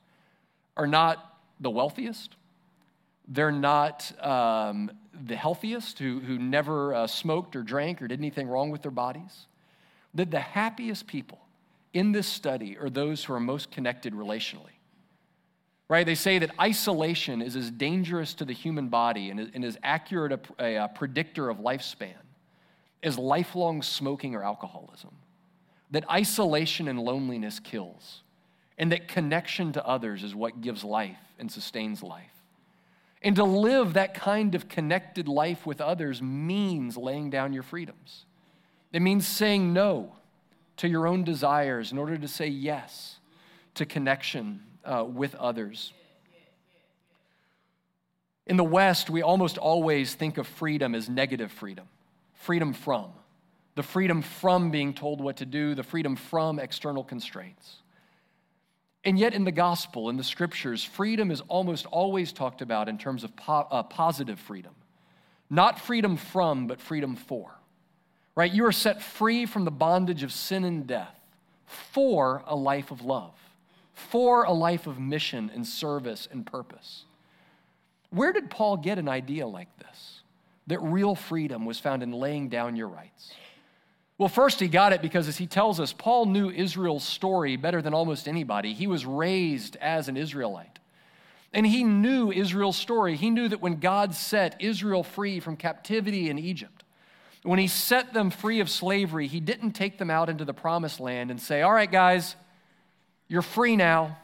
are 0.77 0.89
not 0.89 1.39
the 1.61 1.71
wealthiest. 1.71 2.35
They're 3.29 3.53
not 3.53 4.13
um, 4.21 4.91
the 5.25 5.37
healthiest 5.37 6.01
who, 6.01 6.19
who 6.19 6.37
never 6.37 6.93
uh, 6.93 7.07
smoked 7.07 7.55
or 7.55 7.63
drank 7.63 8.03
or 8.03 8.09
did 8.09 8.19
anything 8.19 8.49
wrong 8.49 8.71
with 8.71 8.83
their 8.83 8.91
bodies. 8.91 9.47
That 10.15 10.33
the 10.33 10.41
happiest 10.41 11.07
people 11.07 11.39
in 11.93 12.11
this 12.11 12.27
study 12.27 12.77
are 12.77 12.91
those 12.91 13.23
who 13.23 13.33
are 13.33 13.41
most 13.41 13.71
connected 13.71 14.15
relationally. 14.15 14.74
Right? 15.89 16.07
They 16.07 16.15
say 16.15 16.39
that 16.39 16.51
isolation 16.59 17.43
is 17.43 17.57
as 17.57 17.71
dangerous 17.71 18.33
to 18.35 18.45
the 18.45 18.55
human 18.55 18.89
body 18.89 19.31
and, 19.31 19.51
and 19.53 19.65
as 19.65 19.77
accurate 19.83 20.33
a, 20.33 20.41
a, 20.59 20.85
a 20.85 20.89
predictor 20.89 21.51
of 21.51 21.59
lifespan 21.59 22.15
as 23.03 23.19
lifelong 23.19 23.83
smoking 23.83 24.35
or 24.35 24.43
alcoholism 24.43 25.11
that 25.95 26.11
isolation 26.11 26.89
and 26.89 26.99
loneliness 26.99 27.61
kills, 27.61 28.23
and 28.79 28.91
that 28.91 29.07
connection 29.07 29.73
to 29.73 29.87
others 29.87 30.25
is 30.25 30.35
what 30.35 30.61
gives 30.61 30.83
life 30.83 31.19
and 31.39 31.51
sustains 31.51 32.03
life. 32.03 32.33
And 33.23 33.37
to 33.37 33.45
live 33.45 33.93
that 33.93 34.13
kind 34.13 34.57
of 34.57 34.69
connected 34.69 35.29
life 35.29 35.65
with 35.65 35.81
others 35.81 36.21
means 36.21 36.97
laying 36.97 37.31
down 37.31 37.53
your 37.53 37.63
freedoms. 37.63 38.25
It 38.93 39.03
means 39.03 39.25
saying 39.25 39.73
no 39.73 40.17
to 40.79 40.89
your 40.89 41.07
own 41.07 41.23
desires 41.23 41.93
in 41.93 41.99
order 41.99 42.19
to 42.19 42.27
say 42.27 42.49
yes 42.49 43.21
to 43.75 43.87
connection 43.87 44.61
uh, 44.85 45.05
with 45.05 45.35
others. 45.35 45.93
In 48.47 48.57
the 48.57 48.65
West, 48.65 49.09
we 49.09 49.23
almost 49.23 49.57
always 49.57 50.15
think 50.15 50.39
of 50.39 50.47
freedom 50.47 50.95
as 50.95 51.09
negative 51.09 51.51
freedom 51.51 51.87
freedom 52.35 52.75
from 52.75 53.11
the 53.75 53.83
freedom 53.83 54.23
from 54.23 54.71
being 54.71 54.95
told 54.95 55.21
what 55.21 55.39
to 55.39 55.47
do, 55.47 55.75
the 55.75 55.83
freedom 55.83 56.17
from 56.17 56.59
external 56.59 57.03
constraints. 57.03 57.77
And 59.05 59.19
yet, 59.19 59.35
in 59.35 59.45
the 59.45 59.53
gospel, 59.53 60.09
in 60.09 60.17
the 60.17 60.25
scriptures, 60.25 60.83
freedom 60.83 61.31
is 61.31 61.43
almost 61.43 61.85
always 61.87 62.33
talked 62.33 62.63
about 62.63 62.89
in 62.89 62.97
terms 62.97 63.23
of 63.23 63.37
po- 63.37 63.67
uh, 63.71 63.83
positive 63.83 64.39
freedom. 64.39 64.75
Not 65.51 65.79
freedom 65.79 66.17
from, 66.17 66.67
but 66.67 66.81
freedom 66.81 67.17
for. 67.17 67.51
Right? 68.35 68.53
You 68.53 68.65
are 68.67 68.73
set 68.73 69.03
free 69.03 69.45
from 69.45 69.65
the 69.65 69.71
bondage 69.71 70.23
of 70.23 70.33
sin 70.33 70.65
and 70.65 70.87
death 70.87 71.19
for 71.67 72.43
a 72.47 72.57
life 72.57 72.91
of 72.91 73.03
love, 73.03 73.35
for 73.95 74.45
a 74.45 74.53
life 74.53 74.87
of 74.87 74.99
mission 74.99 75.51
and 75.55 75.67
service 75.67 76.29
and 76.31 76.45
purpose. 76.45 77.05
Where 78.11 78.33
did 78.33 78.51
Paul 78.51 78.77
get 78.77 78.99
an 78.99 79.09
idea 79.09 79.47
like 79.47 79.77
this? 79.79 80.21
That 80.67 80.81
real 80.81 81.15
freedom 81.15 81.65
was 81.65 81.79
found 81.79 82.03
in 82.03 82.13
laying 82.13 82.49
down 82.49 82.77
your 82.77 82.89
rights 82.89 83.33
well, 84.17 84.29
first, 84.29 84.61
he 84.61 84.69
got 84.69 84.93
it 84.93 85.03
because, 85.03 85.27
as 85.27 85.37
he 85.37 85.47
tells 85.47 85.81
us, 85.81 85.93
Paul 85.93 86.27
knew 86.27 86.49
Israel's 86.49 87.03
story 87.03 87.57
better 87.57 87.83
than 87.83 87.95
almost 87.95 88.29
anybody. 88.29 88.73
He 88.73 88.87
was 88.87 89.05
raised 89.05 89.77
as 89.77 90.09
an 90.09 90.17
Israelite. 90.17 90.79
And 91.53 91.67
he 91.67 91.83
knew 91.83 92.31
Israel's 92.31 92.77
story. 92.77 93.17
He 93.17 93.31
knew 93.31 93.49
that 93.49 93.61
when 93.61 93.81
God 93.81 94.15
set 94.15 94.61
Israel 94.61 95.03
free 95.03 95.41
from 95.41 95.57
captivity 95.57 96.31
in 96.31 96.39
Egypt, 96.39 96.85
when 97.43 97.59
he 97.59 97.67
set 97.67 98.15
them 98.15 98.31
free 98.31 98.61
of 98.61 98.71
slavery, 98.71 99.27
he 99.27 99.41
didn't 99.41 99.73
take 99.73 99.99
them 99.99 100.11
out 100.11 100.29
into 100.29 100.45
the 100.45 100.55
promised 100.55 101.01
land 101.01 101.31
and 101.31 101.41
say, 101.41 101.63
All 101.63 101.73
right, 101.73 101.91
guys, 101.91 102.37
you're 103.29 103.43
free 103.43 103.77
now. 103.77 104.19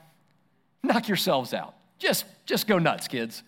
Knock 0.82 1.08
yourselves 1.08 1.52
out. 1.52 1.74
Just, 1.98 2.24
just 2.46 2.66
go 2.66 2.78
nuts, 2.78 3.08
kids. 3.08 3.42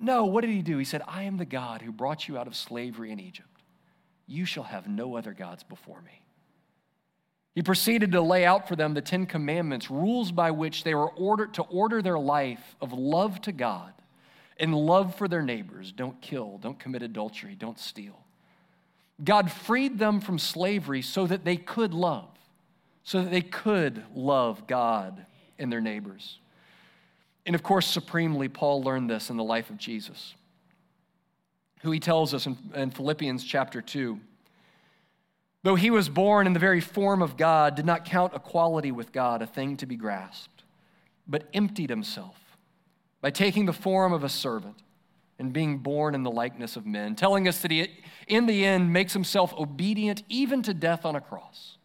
No, 0.00 0.24
what 0.24 0.42
did 0.42 0.50
he 0.50 0.62
do? 0.62 0.78
He 0.78 0.84
said, 0.84 1.02
I 1.06 1.24
am 1.24 1.36
the 1.36 1.44
God 1.44 1.82
who 1.82 1.92
brought 1.92 2.28
you 2.28 2.38
out 2.38 2.46
of 2.46 2.56
slavery 2.56 3.10
in 3.10 3.20
Egypt. 3.20 3.48
You 4.26 4.44
shall 4.44 4.64
have 4.64 4.88
no 4.88 5.16
other 5.16 5.32
gods 5.32 5.62
before 5.62 6.00
me. 6.02 6.20
He 7.54 7.62
proceeded 7.62 8.12
to 8.12 8.20
lay 8.20 8.44
out 8.44 8.66
for 8.66 8.74
them 8.74 8.94
the 8.94 9.00
Ten 9.00 9.26
Commandments, 9.26 9.90
rules 9.90 10.32
by 10.32 10.50
which 10.50 10.82
they 10.82 10.94
were 10.94 11.10
ordered 11.10 11.54
to 11.54 11.62
order 11.62 12.02
their 12.02 12.18
life 12.18 12.74
of 12.80 12.92
love 12.92 13.40
to 13.42 13.52
God 13.52 13.92
and 14.58 14.74
love 14.74 15.14
for 15.14 15.28
their 15.28 15.42
neighbors. 15.42 15.92
Don't 15.92 16.20
kill, 16.20 16.58
don't 16.58 16.78
commit 16.78 17.02
adultery, 17.02 17.54
don't 17.54 17.78
steal. 17.78 18.18
God 19.22 19.52
freed 19.52 19.98
them 19.98 20.20
from 20.20 20.38
slavery 20.38 21.02
so 21.02 21.26
that 21.26 21.44
they 21.44 21.56
could 21.56 21.94
love, 21.94 22.28
so 23.04 23.22
that 23.22 23.30
they 23.30 23.42
could 23.42 24.02
love 24.14 24.66
God 24.66 25.24
and 25.58 25.70
their 25.70 25.80
neighbors. 25.80 26.38
And 27.46 27.54
of 27.54 27.62
course, 27.62 27.86
supremely, 27.86 28.48
Paul 28.48 28.82
learned 28.82 29.08
this 29.08 29.30
in 29.30 29.36
the 29.36 29.44
life 29.44 29.70
of 29.70 29.78
Jesus 29.78 30.34
who 31.84 31.90
he 31.90 32.00
tells 32.00 32.32
us 32.32 32.46
in, 32.46 32.56
in 32.74 32.90
Philippians 32.90 33.44
chapter 33.44 33.82
2. 33.82 34.18
Though 35.62 35.74
he 35.74 35.90
was 35.90 36.08
born 36.08 36.46
in 36.46 36.54
the 36.54 36.58
very 36.58 36.80
form 36.80 37.20
of 37.20 37.36
God, 37.36 37.74
did 37.74 37.84
not 37.84 38.06
count 38.06 38.32
equality 38.34 38.90
with 38.90 39.12
God 39.12 39.42
a 39.42 39.46
thing 39.46 39.76
to 39.76 39.86
be 39.86 39.94
grasped, 39.94 40.64
but 41.28 41.46
emptied 41.52 41.90
himself 41.90 42.36
by 43.20 43.30
taking 43.30 43.66
the 43.66 43.72
form 43.72 44.14
of 44.14 44.24
a 44.24 44.30
servant 44.30 44.76
and 45.38 45.52
being 45.52 45.76
born 45.76 46.14
in 46.14 46.22
the 46.22 46.30
likeness 46.30 46.74
of 46.76 46.86
men, 46.86 47.14
telling 47.14 47.46
us 47.46 47.60
that 47.60 47.70
he, 47.70 47.86
in 48.28 48.46
the 48.46 48.64
end, 48.64 48.90
makes 48.90 49.12
himself 49.12 49.52
obedient 49.58 50.22
even 50.30 50.62
to 50.62 50.72
death 50.72 51.04
on 51.04 51.16
a 51.16 51.20
cross. 51.20 51.76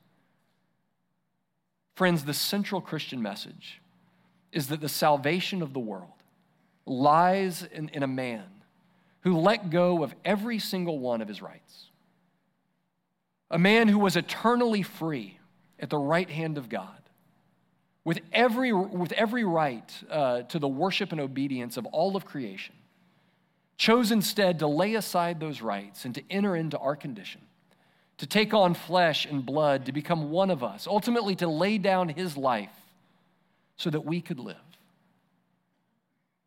Friends, 2.00 2.24
the 2.24 2.34
central 2.34 2.80
Christian 2.80 3.22
message 3.22 3.82
is 4.54 4.70
that 4.70 4.80
the 4.80 4.88
salvation 4.88 5.62
of 5.62 5.74
the 5.74 5.82
world 5.82 6.24
lies 6.86 7.62
in, 7.74 7.90
in 7.90 8.04
a 8.04 8.08
man 8.08 8.46
who 9.24 9.38
let 9.38 9.70
go 9.70 10.02
of 10.02 10.16
every 10.24 10.60
single 10.60 10.98
one 10.98 11.20
of 11.22 11.28
his 11.28 11.42
rights. 11.42 11.88
A 13.52 13.60
man 13.60 13.90
who 13.90 14.00
was 14.00 14.16
eternally 14.16 14.82
free 14.82 15.40
at 15.78 15.90
the 15.90 15.98
right 15.98 16.30
hand 16.30 16.58
of 16.58 16.70
God, 16.70 17.02
with 18.06 18.22
every, 18.32 18.72
with 18.72 19.12
every 19.12 19.44
right 19.44 19.92
uh, 20.10 20.44
to 20.44 20.58
the 20.58 20.70
worship 20.70 21.12
and 21.12 21.20
obedience 21.20 21.76
of 21.76 21.86
all 21.88 22.16
of 22.16 22.24
creation, 22.24 22.76
chose 23.76 24.10
instead 24.14 24.60
to 24.60 24.68
lay 24.68 24.96
aside 24.96 25.42
those 25.42 25.62
rights 25.62 26.06
and 26.06 26.16
to 26.16 26.24
enter 26.30 26.56
into 26.56 26.78
our 26.78 26.96
condition, 26.96 27.42
to 28.20 28.28
take 28.28 28.54
on 28.54 28.74
flesh 28.74 29.26
and 29.26 29.46
blood, 29.46 29.86
to 29.86 29.92
become 29.92 30.30
one 30.30 30.52
of 30.52 30.64
us, 30.64 30.88
ultimately 30.88 31.36
to 31.36 31.48
lay 31.48 31.78
down 31.78 32.10
his 32.10 32.38
life 32.38 32.72
so 33.78 33.90
that 33.90 34.02
we 34.02 34.22
could 34.22 34.40
live. 34.40 34.58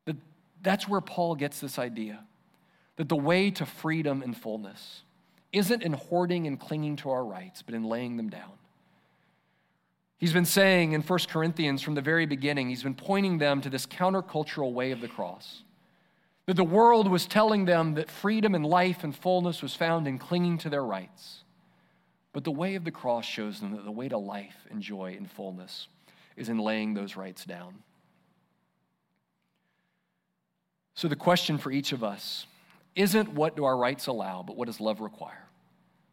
That, 0.05 0.17
that's 0.63 0.87
where 0.87 1.01
Paul 1.01 1.35
gets 1.35 1.61
this 1.61 1.79
idea 1.79 2.21
that 2.97 3.09
the 3.09 3.17
way 3.17 3.51
to 3.51 3.65
freedom 3.65 4.23
and 4.23 4.37
fullness 4.37 5.03
isn't 5.53 5.83
in 5.83 5.95
hoarding 5.95 6.47
and 6.47 6.61
clinging 6.61 6.97
to 6.97 7.11
our 7.11 7.25
rights, 7.25 7.63
but 7.63 7.75
in 7.75 7.85
laying 7.85 8.19
them 8.19 8.29
down. 8.29 8.53
He's 10.19 10.33
been 10.33 10.45
saying 10.45 10.93
in 10.93 11.03
1 11.03 11.19
Corinthians 11.31 11.83
from 11.83 11.95
the 11.95 12.03
very 12.03 12.27
beginning, 12.27 12.69
he's 12.69 12.83
been 12.83 12.95
pointing 12.95 13.39
them 13.39 13.61
to 13.63 13.71
this 13.71 13.87
countercultural 13.87 14.73
way 14.73 14.93
of 14.93 15.01
the 15.01 15.09
cross 15.09 15.63
that 16.47 16.57
the 16.57 16.65
world 16.65 17.09
was 17.09 17.27
telling 17.27 17.65
them 17.65 17.95
that 17.95 18.11
freedom 18.11 18.55
and 18.55 18.67
life 18.67 19.05
and 19.05 19.17
fullness 19.17 19.63
was 19.63 19.75
found 19.75 20.07
in 20.07 20.19
clinging 20.19 20.59
to 20.59 20.69
their 20.69 20.85
rights. 20.85 21.42
But 22.33 22.45
the 22.45 22.51
way 22.51 22.75
of 22.75 22.85
the 22.85 22.91
cross 22.91 23.25
shows 23.25 23.61
them 23.61 23.73
that 23.77 23.85
the 23.85 23.91
way 23.91 24.09
to 24.09 24.19
life 24.19 24.67
and 24.71 24.81
joy 24.81 25.15
and 25.17 25.31
fullness 25.31 25.89
is 26.37 26.49
in 26.49 26.59
laying 26.59 26.95
those 26.95 27.17
rights 27.17 27.45
down. 27.45 27.83
So 30.95 31.09
the 31.09 31.17
question 31.17 31.59
for 31.59 31.71
each 31.71 31.93
of 31.93 32.03
us 32.03 32.47
isn't 32.95 33.33
what 33.33 33.57
do 33.57 33.65
our 33.65 33.77
rights 33.77 34.07
allow, 34.07 34.43
but 34.43 34.57
what 34.57 34.67
does 34.67 34.81
love 34.81 35.01
require? 35.01 35.49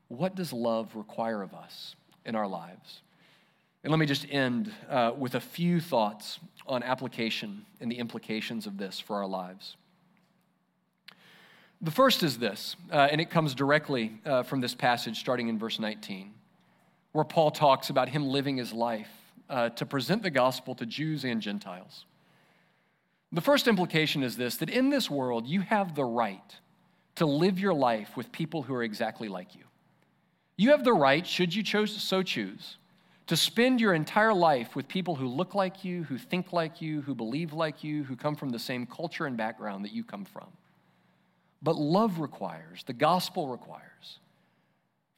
What 0.07 0.35
does 0.35 0.51
love 0.51 0.95
require 0.95 1.41
of 1.41 1.53
us 1.53 1.95
in 2.25 2.35
our 2.35 2.47
lives? 2.47 3.01
And 3.83 3.91
let 3.91 3.99
me 3.99 4.05
just 4.05 4.25
end 4.29 4.71
uh, 4.89 5.13
with 5.17 5.35
a 5.35 5.39
few 5.39 5.79
thoughts 5.79 6.39
on 6.67 6.83
application 6.83 7.65
and 7.79 7.91
the 7.91 7.97
implications 7.97 8.67
of 8.67 8.77
this 8.77 8.99
for 8.99 9.17
our 9.17 9.27
lives. 9.27 9.77
The 11.81 11.91
first 11.91 12.23
is 12.23 12.37
this, 12.37 12.75
uh, 12.91 13.07
and 13.09 13.21
it 13.21 13.29
comes 13.29 13.55
directly 13.55 14.19
uh, 14.25 14.43
from 14.43 14.59
this 14.59 14.75
passage 14.75 15.19
starting 15.19 15.47
in 15.47 15.57
verse 15.57 15.79
19, 15.79 16.33
where 17.13 17.23
Paul 17.23 17.51
talks 17.51 17.89
about 17.89 18.09
him 18.09 18.27
living 18.27 18.57
his 18.57 18.73
life 18.73 19.09
uh, 19.49 19.69
to 19.69 19.85
present 19.85 20.21
the 20.21 20.29
gospel 20.29 20.75
to 20.75 20.85
Jews 20.85 21.23
and 21.23 21.41
Gentiles. 21.41 22.05
The 23.31 23.39
first 23.39 23.67
implication 23.67 24.23
is 24.23 24.35
this 24.35 24.57
that 24.57 24.69
in 24.69 24.89
this 24.89 25.09
world, 25.09 25.47
you 25.47 25.61
have 25.61 25.95
the 25.95 26.03
right 26.03 26.55
to 27.15 27.25
live 27.25 27.59
your 27.59 27.73
life 27.73 28.17
with 28.17 28.31
people 28.31 28.63
who 28.63 28.73
are 28.73 28.83
exactly 28.83 29.29
like 29.29 29.55
you. 29.55 29.63
You 30.57 30.71
have 30.71 30.83
the 30.83 30.93
right, 30.93 31.25
should 31.25 31.55
you 31.55 31.63
choose, 31.63 32.01
so 32.01 32.23
choose, 32.23 32.77
to 33.27 33.37
spend 33.37 33.79
your 33.79 33.93
entire 33.93 34.33
life 34.33 34.75
with 34.75 34.89
people 34.89 35.15
who 35.15 35.27
look 35.27 35.55
like 35.55 35.85
you, 35.85 36.03
who 36.03 36.17
think 36.17 36.51
like 36.51 36.81
you, 36.81 37.01
who 37.01 37.15
believe 37.15 37.53
like 37.53 37.83
you, 37.83 38.03
who 38.03 38.17
come 38.17 38.35
from 38.35 38.49
the 38.49 38.59
same 38.59 38.85
culture 38.85 39.25
and 39.25 39.37
background 39.37 39.85
that 39.85 39.93
you 39.93 40.03
come 40.03 40.25
from. 40.25 40.47
But 41.61 41.75
love 41.75 42.19
requires, 42.19 42.83
the 42.85 42.93
gospel 42.93 43.47
requires, 43.47 44.19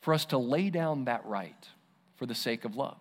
for 0.01 0.13
us 0.13 0.25
to 0.25 0.37
lay 0.37 0.69
down 0.69 1.05
that 1.05 1.25
right 1.25 1.67
for 2.15 2.25
the 2.25 2.35
sake 2.35 2.65
of 2.65 2.75
love. 2.75 2.97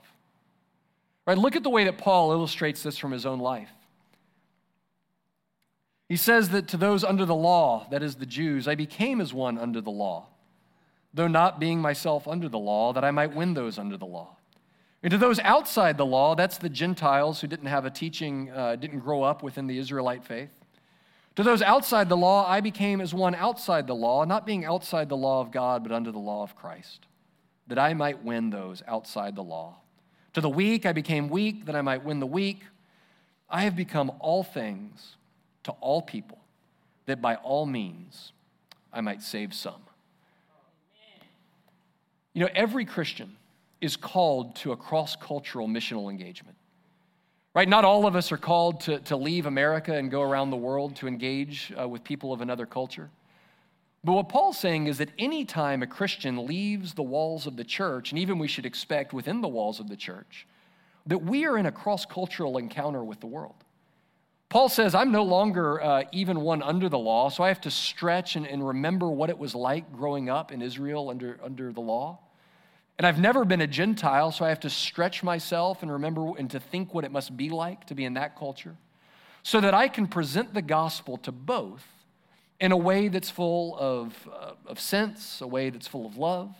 Right? 1.26 1.38
Look 1.38 1.57
at 1.57 1.62
the 1.62 1.70
way 1.70 1.85
that 1.85 1.98
Paul 1.98 2.33
illustrates 2.33 2.83
this 2.83 2.98
from 2.98 3.12
his 3.12 3.24
own 3.24 3.38
life. 3.38 3.70
He 6.09 6.16
says 6.16 6.48
that 6.48 6.66
to 6.68 6.76
those 6.76 7.05
under 7.05 7.24
the 7.24 7.35
law, 7.35 7.87
that 7.90 8.03
is 8.03 8.16
the 8.16 8.26
Jews, 8.26 8.66
I 8.66 8.74
became 8.74 9.20
as 9.20 9.33
one 9.33 9.57
under 9.59 9.81
the 9.81 9.90
law, 9.90 10.26
though 11.14 11.29
not 11.29 11.61
being 11.61 11.81
myself 11.81 12.26
under 12.26 12.48
the 12.48 12.59
law, 12.59 12.92
that 12.92 13.05
I 13.05 13.12
might 13.12 13.35
win 13.35 13.55
those 13.55 13.79
under 13.79 13.96
the 13.96 14.07
law. 14.07 14.37
And 15.03 15.12
to 15.12 15.18
those 15.18 15.38
outside 15.38 15.96
the 15.96 16.05
law, 16.05 16.35
that's 16.35 16.59
the 16.59 16.68
Gentiles 16.68 17.40
who 17.40 17.46
didn't 17.46 17.66
have 17.66 17.85
a 17.85 17.90
teaching, 17.90 18.50
uh, 18.50 18.76
didn't 18.76 18.98
grow 18.98 19.22
up 19.22 19.42
within 19.42 19.66
the 19.66 19.79
Israelite 19.79 20.24
faith. 20.24 20.53
To 21.40 21.44
those 21.44 21.62
outside 21.62 22.11
the 22.11 22.18
law, 22.18 22.46
I 22.46 22.61
became 22.61 23.00
as 23.00 23.14
one 23.14 23.35
outside 23.35 23.87
the 23.87 23.94
law, 23.94 24.26
not 24.26 24.44
being 24.44 24.66
outside 24.66 25.09
the 25.09 25.16
law 25.16 25.40
of 25.40 25.50
God, 25.50 25.83
but 25.83 25.90
under 25.90 26.12
the 26.12 26.18
law 26.18 26.42
of 26.42 26.55
Christ, 26.55 27.07
that 27.66 27.79
I 27.79 27.94
might 27.94 28.22
win 28.22 28.50
those 28.50 28.83
outside 28.87 29.37
the 29.37 29.42
law. 29.42 29.76
To 30.35 30.42
the 30.42 30.50
weak, 30.50 30.85
I 30.85 30.92
became 30.92 31.31
weak, 31.31 31.64
that 31.64 31.74
I 31.74 31.81
might 31.81 32.05
win 32.05 32.20
the 32.20 32.26
weak. 32.26 32.61
I 33.48 33.62
have 33.62 33.74
become 33.74 34.12
all 34.18 34.42
things 34.42 35.16
to 35.62 35.72
all 35.81 36.03
people, 36.03 36.37
that 37.07 37.22
by 37.22 37.37
all 37.37 37.64
means 37.64 38.33
I 38.92 39.00
might 39.00 39.22
save 39.22 39.55
some. 39.55 39.81
You 42.35 42.42
know, 42.42 42.50
every 42.55 42.85
Christian 42.85 43.35
is 43.81 43.96
called 43.96 44.57
to 44.57 44.72
a 44.72 44.76
cross 44.76 45.16
cultural 45.16 45.68
missional 45.68 46.11
engagement. 46.11 46.59
Right? 47.54 47.68
Not 47.68 47.84
all 47.84 48.06
of 48.06 48.14
us 48.14 48.30
are 48.30 48.36
called 48.36 48.80
to, 48.82 49.00
to 49.00 49.16
leave 49.16 49.46
America 49.46 49.94
and 49.94 50.10
go 50.10 50.22
around 50.22 50.50
the 50.50 50.56
world 50.56 50.94
to 50.96 51.08
engage 51.08 51.72
uh, 51.78 51.88
with 51.88 52.04
people 52.04 52.32
of 52.32 52.40
another 52.40 52.64
culture. 52.64 53.10
But 54.04 54.12
what 54.12 54.28
Paul's 54.28 54.58
saying 54.58 54.86
is 54.86 54.98
that 54.98 55.10
anytime 55.18 55.82
a 55.82 55.86
Christian 55.86 56.46
leaves 56.46 56.94
the 56.94 57.02
walls 57.02 57.46
of 57.46 57.56
the 57.56 57.64
church, 57.64 58.12
and 58.12 58.18
even 58.18 58.38
we 58.38 58.48
should 58.48 58.64
expect 58.64 59.12
within 59.12 59.40
the 59.40 59.48
walls 59.48 59.80
of 59.80 59.88
the 59.88 59.96
church, 59.96 60.46
that 61.06 61.18
we 61.18 61.44
are 61.44 61.58
in 61.58 61.66
a 61.66 61.72
cross 61.72 62.06
cultural 62.06 62.56
encounter 62.56 63.02
with 63.02 63.20
the 63.20 63.26
world. 63.26 63.56
Paul 64.48 64.68
says, 64.68 64.94
I'm 64.94 65.12
no 65.12 65.22
longer 65.22 65.82
uh, 65.82 66.04
even 66.12 66.40
one 66.40 66.62
under 66.62 66.88
the 66.88 66.98
law, 66.98 67.28
so 67.30 67.44
I 67.44 67.48
have 67.48 67.60
to 67.62 67.70
stretch 67.70 68.36
and, 68.36 68.46
and 68.46 68.66
remember 68.66 69.08
what 69.08 69.28
it 69.28 69.38
was 69.38 69.54
like 69.54 69.92
growing 69.92 70.30
up 70.30 70.50
in 70.50 70.62
Israel 70.62 71.10
under, 71.10 71.38
under 71.42 71.72
the 71.72 71.80
law. 71.80 72.18
And 73.00 73.06
I've 73.06 73.18
never 73.18 73.46
been 73.46 73.62
a 73.62 73.66
Gentile, 73.66 74.30
so 74.30 74.44
I 74.44 74.50
have 74.50 74.60
to 74.60 74.68
stretch 74.68 75.22
myself 75.22 75.82
and 75.82 75.90
remember 75.90 76.32
and 76.36 76.50
to 76.50 76.60
think 76.60 76.92
what 76.92 77.02
it 77.02 77.10
must 77.10 77.34
be 77.34 77.48
like 77.48 77.86
to 77.86 77.94
be 77.94 78.04
in 78.04 78.12
that 78.12 78.38
culture 78.38 78.76
so 79.42 79.58
that 79.58 79.72
I 79.72 79.88
can 79.88 80.06
present 80.06 80.52
the 80.52 80.60
gospel 80.60 81.16
to 81.22 81.32
both 81.32 81.82
in 82.60 82.72
a 82.72 82.76
way 82.76 83.08
that's 83.08 83.30
full 83.30 83.74
of, 83.78 84.28
uh, 84.30 84.50
of 84.66 84.78
sense, 84.78 85.40
a 85.40 85.46
way 85.46 85.70
that's 85.70 85.86
full 85.86 86.04
of 86.04 86.18
love. 86.18 86.54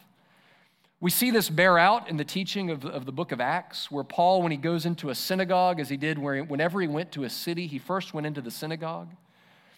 We 0.99 1.11
see 1.11 1.31
this 1.31 1.51
bear 1.51 1.77
out 1.77 2.09
in 2.09 2.17
the 2.17 2.25
teaching 2.25 2.71
of, 2.71 2.87
of 2.87 3.05
the 3.05 3.13
book 3.13 3.33
of 3.33 3.41
Acts, 3.43 3.91
where 3.91 4.03
Paul, 4.03 4.41
when 4.41 4.51
he 4.51 4.57
goes 4.57 4.87
into 4.87 5.11
a 5.11 5.15
synagogue, 5.15 5.79
as 5.79 5.91
he 5.91 5.99
did 5.99 6.19
where, 6.19 6.43
whenever 6.43 6.81
he 6.81 6.89
went 6.89 7.13
to 7.13 7.25
a 7.25 7.29
city, 7.29 7.67
he 7.67 7.79
first 7.79 8.15
went 8.15 8.27
into 8.27 8.41
the 8.41 8.51
synagogue 8.51 9.11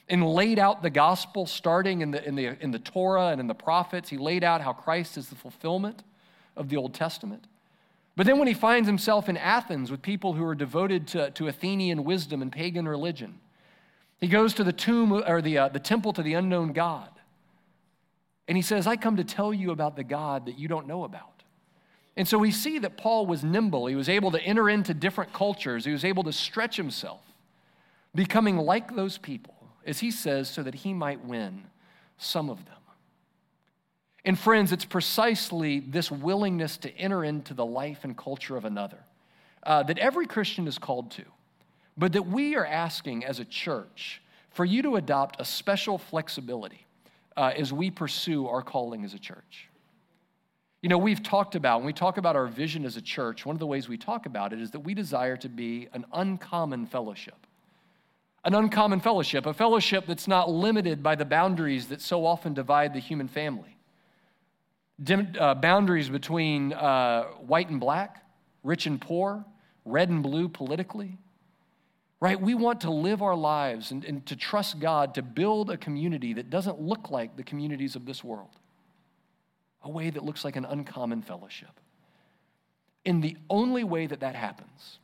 and 0.08 0.24
laid 0.24 0.60
out 0.60 0.80
the 0.80 0.90
gospel 0.90 1.44
starting 1.44 2.02
in 2.02 2.12
the, 2.12 2.24
in 2.24 2.36
the, 2.36 2.56
in 2.62 2.70
the 2.70 2.78
Torah 2.78 3.30
and 3.30 3.40
in 3.40 3.48
the 3.48 3.52
prophets. 3.52 4.10
He 4.10 4.16
laid 4.16 4.44
out 4.44 4.60
how 4.60 4.72
Christ 4.72 5.18
is 5.18 5.28
the 5.28 5.34
fulfillment 5.34 6.04
of 6.56 6.68
the 6.68 6.76
Old 6.76 6.94
Testament. 6.94 7.46
But 8.14 8.26
then 8.26 8.38
when 8.38 8.48
he 8.48 8.54
finds 8.54 8.86
himself 8.86 9.28
in 9.28 9.36
Athens 9.36 9.90
with 9.90 10.02
people 10.02 10.34
who 10.34 10.44
are 10.44 10.54
devoted 10.54 11.06
to, 11.08 11.30
to 11.30 11.48
Athenian 11.48 12.04
wisdom 12.04 12.42
and 12.42 12.52
pagan 12.52 12.86
religion, 12.86 13.40
he 14.20 14.28
goes 14.28 14.54
to 14.54 14.64
the 14.64 14.72
tomb 14.72 15.12
or 15.12 15.40
the, 15.40 15.58
uh, 15.58 15.68
the 15.68 15.80
temple 15.80 16.12
to 16.12 16.22
the 16.22 16.34
unknown 16.34 16.72
God. 16.72 17.08
And 18.46 18.56
he 18.56 18.62
says, 18.62 18.86
I 18.86 18.96
come 18.96 19.16
to 19.16 19.24
tell 19.24 19.54
you 19.54 19.70
about 19.70 19.96
the 19.96 20.04
God 20.04 20.46
that 20.46 20.58
you 20.58 20.68
don't 20.68 20.86
know 20.86 21.04
about. 21.04 21.42
And 22.16 22.28
so 22.28 22.36
we 22.36 22.50
see 22.50 22.78
that 22.80 22.98
Paul 22.98 23.26
was 23.26 23.42
nimble. 23.42 23.86
He 23.86 23.94
was 23.94 24.08
able 24.08 24.30
to 24.32 24.42
enter 24.42 24.68
into 24.68 24.92
different 24.92 25.32
cultures, 25.32 25.84
he 25.84 25.92
was 25.92 26.04
able 26.04 26.24
to 26.24 26.32
stretch 26.32 26.76
himself, 26.76 27.22
becoming 28.14 28.58
like 28.58 28.94
those 28.94 29.16
people, 29.16 29.54
as 29.86 30.00
he 30.00 30.10
says, 30.10 30.50
so 30.50 30.62
that 30.62 30.74
he 30.74 30.92
might 30.92 31.24
win 31.24 31.64
some 32.18 32.50
of 32.50 32.64
them. 32.66 32.74
And 34.24 34.38
friends, 34.38 34.72
it's 34.72 34.84
precisely 34.84 35.80
this 35.80 36.10
willingness 36.10 36.76
to 36.78 36.96
enter 36.96 37.24
into 37.24 37.54
the 37.54 37.66
life 37.66 38.04
and 38.04 38.16
culture 38.16 38.56
of 38.56 38.64
another 38.64 38.98
uh, 39.64 39.82
that 39.84 39.98
every 39.98 40.26
Christian 40.26 40.68
is 40.68 40.78
called 40.78 41.10
to, 41.12 41.24
but 41.96 42.12
that 42.12 42.26
we 42.26 42.54
are 42.54 42.66
asking 42.66 43.24
as 43.24 43.40
a 43.40 43.44
church 43.44 44.22
for 44.50 44.64
you 44.64 44.82
to 44.82 44.96
adopt 44.96 45.40
a 45.40 45.44
special 45.44 45.98
flexibility 45.98 46.86
uh, 47.36 47.52
as 47.56 47.72
we 47.72 47.90
pursue 47.90 48.46
our 48.46 48.62
calling 48.62 49.04
as 49.04 49.14
a 49.14 49.18
church. 49.18 49.68
You 50.82 50.88
know, 50.88 50.98
we've 50.98 51.22
talked 51.22 51.54
about, 51.54 51.78
when 51.78 51.86
we 51.86 51.92
talk 51.92 52.16
about 52.16 52.36
our 52.36 52.46
vision 52.46 52.84
as 52.84 52.96
a 52.96 53.00
church, 53.00 53.46
one 53.46 53.54
of 53.54 53.60
the 53.60 53.66
ways 53.66 53.88
we 53.88 53.96
talk 53.96 54.26
about 54.26 54.52
it 54.52 54.60
is 54.60 54.72
that 54.72 54.80
we 54.80 54.94
desire 54.94 55.36
to 55.38 55.48
be 55.48 55.88
an 55.92 56.04
uncommon 56.12 56.86
fellowship. 56.86 57.46
An 58.44 58.54
uncommon 58.54 58.98
fellowship, 58.98 59.46
a 59.46 59.54
fellowship 59.54 60.06
that's 60.06 60.26
not 60.26 60.50
limited 60.50 61.00
by 61.02 61.14
the 61.14 61.24
boundaries 61.24 61.86
that 61.86 62.00
so 62.00 62.26
often 62.26 62.52
divide 62.52 62.92
the 62.92 62.98
human 62.98 63.28
family 63.28 63.76
dim, 65.02 65.32
uh, 65.38 65.54
boundaries 65.54 66.08
between 66.08 66.72
uh, 66.72 67.24
white 67.46 67.68
and 67.68 67.80
black, 67.80 68.24
rich 68.62 68.86
and 68.86 69.00
poor, 69.00 69.44
red 69.84 70.08
and 70.08 70.22
blue 70.22 70.48
politically. 70.48 71.18
right? 72.22 72.40
We 72.40 72.54
want 72.54 72.82
to 72.82 72.90
live 72.90 73.20
our 73.20 73.34
lives 73.34 73.90
and, 73.90 74.04
and 74.04 74.24
to 74.26 74.36
trust 74.36 74.78
God 74.78 75.14
to 75.14 75.22
build 75.22 75.70
a 75.70 75.76
community 75.76 76.34
that 76.34 76.50
doesn't 76.50 76.80
look 76.80 77.10
like 77.10 77.36
the 77.36 77.42
communities 77.42 77.96
of 77.96 78.06
this 78.06 78.22
world, 78.22 78.56
a 79.82 79.90
way 79.90 80.08
that 80.08 80.24
looks 80.24 80.44
like 80.44 80.54
an 80.54 80.64
uncommon 80.64 81.22
fellowship. 81.22 81.80
And 83.04 83.24
the 83.24 83.36
only 83.50 83.82
way 83.82 84.06
that 84.06 84.20
that 84.20 84.36
happens 84.36 85.00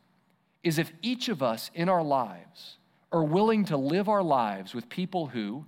is 0.63 0.79
if 0.79 0.93
each 1.01 1.27
of 1.27 1.43
us 1.43 1.69
in 1.73 1.89
our 1.89 2.03
lives 2.03 2.77
are 3.11 3.23
willing 3.23 3.65
to 3.65 3.75
live 3.75 4.07
our 4.07 4.23
lives 4.23 4.73
with 4.73 4.87
people 4.87 5.27
who 5.27 5.65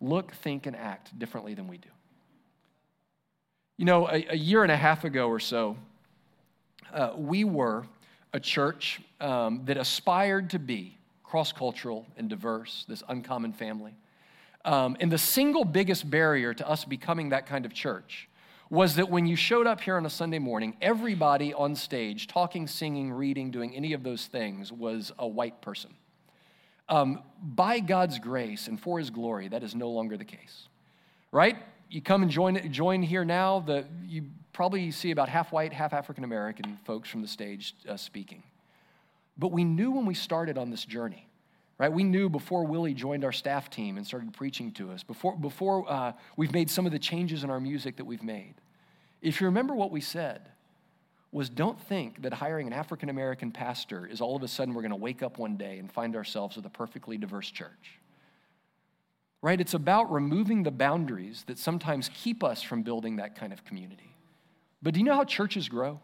look, 0.00 0.32
think, 0.32 0.66
and 0.66 0.74
act 0.74 1.16
differently 1.16 1.54
than 1.54 1.68
we 1.68 1.76
do. 1.76 1.90
You 3.78 3.84
know, 3.84 4.08
a, 4.08 4.26
a 4.30 4.36
year 4.36 4.64
and 4.64 4.72
a 4.72 4.76
half 4.76 5.04
ago 5.04 5.28
or 5.28 5.40
so, 5.40 5.76
uh, 6.92 7.12
we 7.16 7.44
were 7.44 7.86
a 8.32 8.40
church 8.40 9.00
um, 9.20 9.62
that 9.64 9.76
aspired 9.76 10.50
to 10.50 10.58
be 10.58 10.98
cross 11.22 11.52
cultural 11.52 12.04
and 12.16 12.28
diverse, 12.28 12.84
this 12.88 13.02
uncommon 13.08 13.52
family. 13.52 13.94
Um, 14.64 14.96
and 14.98 15.12
the 15.12 15.18
single 15.18 15.64
biggest 15.64 16.10
barrier 16.10 16.52
to 16.54 16.68
us 16.68 16.84
becoming 16.84 17.28
that 17.28 17.46
kind 17.46 17.64
of 17.64 17.72
church 17.72 18.28
was 18.70 18.96
that 18.96 19.08
when 19.08 19.26
you 19.26 19.36
showed 19.36 19.66
up 19.66 19.80
here 19.80 19.96
on 19.96 20.04
a 20.04 20.10
Sunday 20.10 20.38
morning, 20.38 20.76
everybody 20.82 21.54
on 21.54 21.74
stage, 21.74 22.26
talking, 22.26 22.66
singing, 22.66 23.12
reading, 23.12 23.50
doing 23.50 23.74
any 23.74 23.92
of 23.92 24.02
those 24.02 24.26
things, 24.26 24.72
was 24.72 25.12
a 25.18 25.26
white 25.26 25.62
person. 25.62 25.94
Um, 26.88 27.22
by 27.42 27.80
God's 27.80 28.18
grace 28.18 28.66
and 28.66 28.78
for 28.80 28.98
His 28.98 29.10
glory, 29.10 29.48
that 29.48 29.62
is 29.62 29.74
no 29.74 29.88
longer 29.90 30.16
the 30.16 30.24
case, 30.24 30.68
right? 31.32 31.56
You 31.90 32.02
come 32.02 32.22
and 32.22 32.30
join, 32.30 32.72
join 32.72 33.02
here 33.02 33.24
now, 33.24 33.60
the, 33.60 33.84
you 34.06 34.24
probably 34.52 34.90
see 34.90 35.10
about 35.10 35.28
half 35.28 35.52
white, 35.52 35.72
half 35.72 35.92
African 35.92 36.24
American 36.24 36.78
folks 36.84 37.08
from 37.08 37.22
the 37.22 37.28
stage 37.28 37.74
uh, 37.88 37.96
speaking. 37.96 38.42
But 39.38 39.52
we 39.52 39.64
knew 39.64 39.90
when 39.90 40.04
we 40.04 40.14
started 40.14 40.58
on 40.58 40.70
this 40.70 40.84
journey, 40.84 41.28
right? 41.78 41.92
We 41.92 42.02
knew 42.02 42.28
before 42.28 42.64
Willie 42.64 42.94
joined 42.94 43.24
our 43.24 43.32
staff 43.32 43.70
team 43.70 43.96
and 43.96 44.06
started 44.06 44.32
preaching 44.34 44.72
to 44.72 44.90
us, 44.90 45.02
before, 45.02 45.36
before 45.36 45.84
uh, 45.88 46.12
we've 46.36 46.52
made 46.52 46.68
some 46.70 46.86
of 46.86 46.92
the 46.92 46.98
changes 46.98 47.44
in 47.44 47.50
our 47.50 47.60
music 47.60 47.96
that 47.96 48.04
we've 48.04 48.22
made. 48.22 48.54
If 49.22 49.40
you 49.40 49.46
remember 49.46 49.74
what 49.74 49.90
we 49.90 50.00
said, 50.00 50.42
was 51.30 51.48
don't 51.48 51.80
think 51.80 52.22
that 52.22 52.32
hiring 52.32 52.66
an 52.66 52.72
African 52.72 53.10
American 53.10 53.52
pastor 53.52 54.06
is 54.06 54.20
all 54.20 54.34
of 54.34 54.42
a 54.42 54.48
sudden 54.48 54.74
we're 54.74 54.82
going 54.82 54.90
to 54.90 54.96
wake 54.96 55.22
up 55.22 55.38
one 55.38 55.56
day 55.56 55.78
and 55.78 55.90
find 55.92 56.16
ourselves 56.16 56.56
with 56.56 56.64
a 56.66 56.70
perfectly 56.70 57.18
diverse 57.18 57.50
church. 57.50 57.98
Right? 59.40 59.60
It's 59.60 59.74
about 59.74 60.10
removing 60.10 60.64
the 60.64 60.70
boundaries 60.70 61.44
that 61.46 61.58
sometimes 61.58 62.10
keep 62.12 62.42
us 62.42 62.60
from 62.60 62.82
building 62.82 63.16
that 63.16 63.36
kind 63.36 63.52
of 63.52 63.64
community. 63.64 64.16
But 64.82 64.94
do 64.94 65.00
you 65.00 65.06
know 65.06 65.14
how 65.14 65.24
churches 65.24 65.68
grow? 65.68 66.00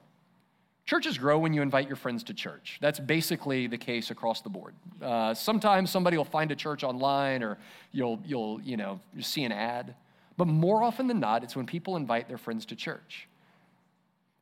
Churches 0.86 1.16
grow 1.16 1.38
when 1.38 1.54
you 1.54 1.62
invite 1.62 1.86
your 1.86 1.96
friends 1.96 2.22
to 2.24 2.34
church. 2.34 2.78
That's 2.80 3.00
basically 3.00 3.66
the 3.66 3.78
case 3.78 4.10
across 4.10 4.42
the 4.42 4.50
board. 4.50 4.74
Uh, 5.00 5.32
sometimes 5.32 5.90
somebody 5.90 6.16
will 6.16 6.26
find 6.26 6.52
a 6.52 6.56
church 6.56 6.84
online 6.84 7.42
or 7.42 7.58
you'll, 7.90 8.20
you'll 8.24 8.60
you 8.60 8.76
know, 8.76 9.00
see 9.20 9.44
an 9.44 9.52
ad. 9.52 9.94
But 10.36 10.46
more 10.46 10.82
often 10.82 11.06
than 11.06 11.20
not, 11.20 11.42
it's 11.42 11.56
when 11.56 11.64
people 11.64 11.96
invite 11.96 12.28
their 12.28 12.38
friends 12.38 12.66
to 12.66 12.76
church. 12.76 13.28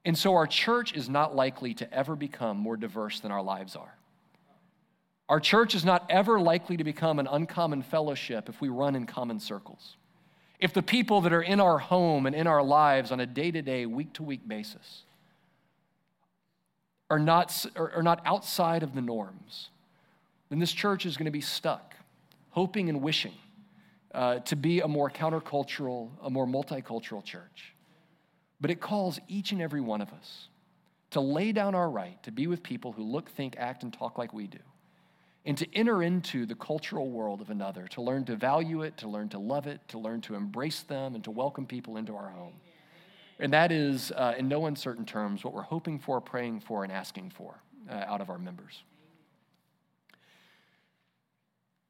And 0.05 0.19
so 0.19 0.35
our 0.35 0.49
church 0.49 0.95
is 0.95 1.09
not 1.09 1.37
likely 1.37 1.75
to 1.75 1.95
ever 1.95 2.17
become 2.17 2.57
more 2.57 2.77
diverse 2.77 3.21
than 3.21 3.31
our 3.31 3.43
lives 3.43 3.77
are. 3.77 3.95
Our 5.33 5.41
church 5.41 5.75
is 5.75 5.83
not 5.83 6.05
ever 6.11 6.39
likely 6.39 6.77
to 6.77 6.85
become 6.85 7.19
an 7.19 7.27
uncommon 7.27 7.81
fellowship 7.81 8.51
if 8.51 8.61
we 8.61 8.69
run 8.69 8.95
in 8.95 9.07
common 9.07 9.41
circles. 9.41 9.97
If 10.61 10.75
the 10.75 10.83
people 10.83 11.23
that 11.23 11.33
are 11.33 11.41
in 11.41 11.59
our 11.59 11.79
home 11.79 12.27
and 12.27 12.37
in 12.37 12.47
our 12.47 12.63
lives 12.63 13.11
on 13.11 13.19
a 13.19 13.25
day 13.25 13.51
to 13.51 13.63
day, 13.63 13.87
week 13.87 14.13
to 14.13 14.23
week 14.23 14.47
basis 14.47 15.05
are 17.09 17.19
not, 17.19 17.65
are 17.77 18.03
not 18.03 18.21
outside 18.27 18.83
of 18.83 18.95
the 18.95 19.01
norms, 19.01 19.71
then 20.51 20.59
this 20.59 20.71
church 20.71 21.07
is 21.07 21.17
going 21.17 21.25
to 21.25 21.31
be 21.31 21.41
stuck, 21.41 21.95
hoping 22.51 22.91
and 22.91 23.01
wishing 23.01 23.33
uh, 24.15 24.41
to 24.41 24.55
be 24.55 24.83
a 24.83 24.87
more 24.87 25.09
countercultural, 25.09 26.11
a 26.23 26.29
more 26.29 26.47
multicultural 26.47 27.25
church. 27.25 27.73
But 28.61 28.71
it 28.71 28.83
calls 28.83 29.19
each 29.29 29.53
and 29.53 29.63
every 29.63 29.81
one 29.81 30.03
of 30.03 30.13
us 30.13 30.49
to 31.13 31.23
lay 31.23 31.53
down 31.53 31.75
our 31.75 31.89
right 31.89 32.23
to 32.25 32.31
be 32.31 32.47
with 32.47 32.63
people 32.63 32.93
who 32.93 33.03
look, 33.03 33.31
think, 33.31 33.57
act, 33.57 33.83
and 33.83 33.95
talk 33.95 34.19
like 34.19 34.35
we 34.35 34.47
do, 34.47 34.59
and 35.45 35.59
to 35.59 35.67
enter 35.75 36.03
into 36.03 36.47
the 36.47 36.55
cultural 36.55 37.11
world 37.11 37.41
of 37.41 37.51
another, 37.51 37.89
to 37.89 38.01
learn 38.01 38.25
to 38.25 38.37
value 38.37 38.83
it, 38.83 38.97
to 38.99 39.09
learn 39.09 39.29
to 39.31 39.39
love 39.39 39.67
it, 39.67 39.81
to 39.89 39.99
learn 39.99 40.21
to 40.21 40.35
embrace 40.35 40.83
them, 40.83 41.15
and 41.15 41.25
to 41.25 41.31
welcome 41.31 41.67
people 41.67 41.97
into 41.97 42.15
our 42.15 42.31
home. 42.31 42.55
And 43.41 43.53
that 43.53 43.73
is, 43.73 44.13
uh, 44.13 44.35
in 44.39 44.47
no 44.47 44.67
uncertain 44.67 45.05
terms, 45.05 45.43
what 45.43 45.53
we're 45.53 45.63
hoping 45.63 45.99
for, 45.99 46.21
praying 46.21 46.61
for, 46.61 46.85
and 46.85 46.93
asking 46.93 47.31
for 47.31 47.61
uh, 47.91 47.95
out 48.07 48.21
of 48.21 48.31
our 48.31 48.39
members. 48.39 48.85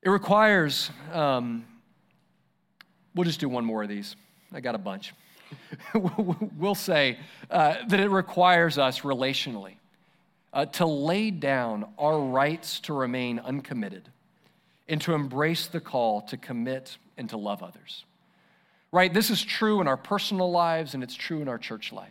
It 0.03 0.09
requires, 0.09 0.91
um, 1.13 1.67
we'll 3.15 3.25
just 3.25 3.39
do 3.39 3.51
one 3.51 3.67
more 3.67 3.83
of 3.83 3.89
these. 3.89 4.17
I 4.53 4.61
got 4.61 4.75
a 4.75 4.79
bunch. 4.79 5.13
we'll 5.95 6.75
say 6.75 7.19
uh, 7.51 7.75
that 7.87 8.01
it 8.01 8.09
requires 8.09 8.79
us 8.79 9.01
relationally 9.01 9.75
uh, 10.53 10.67
to 10.67 10.87
lay 10.87 11.31
down 11.31 11.87
our 11.99 12.21
rights 12.21 12.81
to 12.81 12.93
remain 12.93 13.39
uncommitted 13.39 14.09
and 14.89 15.01
to 15.01 15.15
embrace 15.15 15.67
the 15.67 15.81
call 15.81 16.21
to 16.23 16.37
commit 16.37 16.97
and 17.17 17.29
to 17.31 17.37
love 17.37 17.63
others 17.63 18.05
right? 18.93 19.13
This 19.13 19.31
is 19.31 19.43
true 19.43 19.81
in 19.81 19.89
our 19.89 19.97
personal 19.97 20.51
lives 20.51 20.95
and 20.95 21.03
it's 21.03 21.15
true 21.15 21.41
in 21.41 21.49
our 21.49 21.59
church 21.59 21.93
life. 21.93 22.11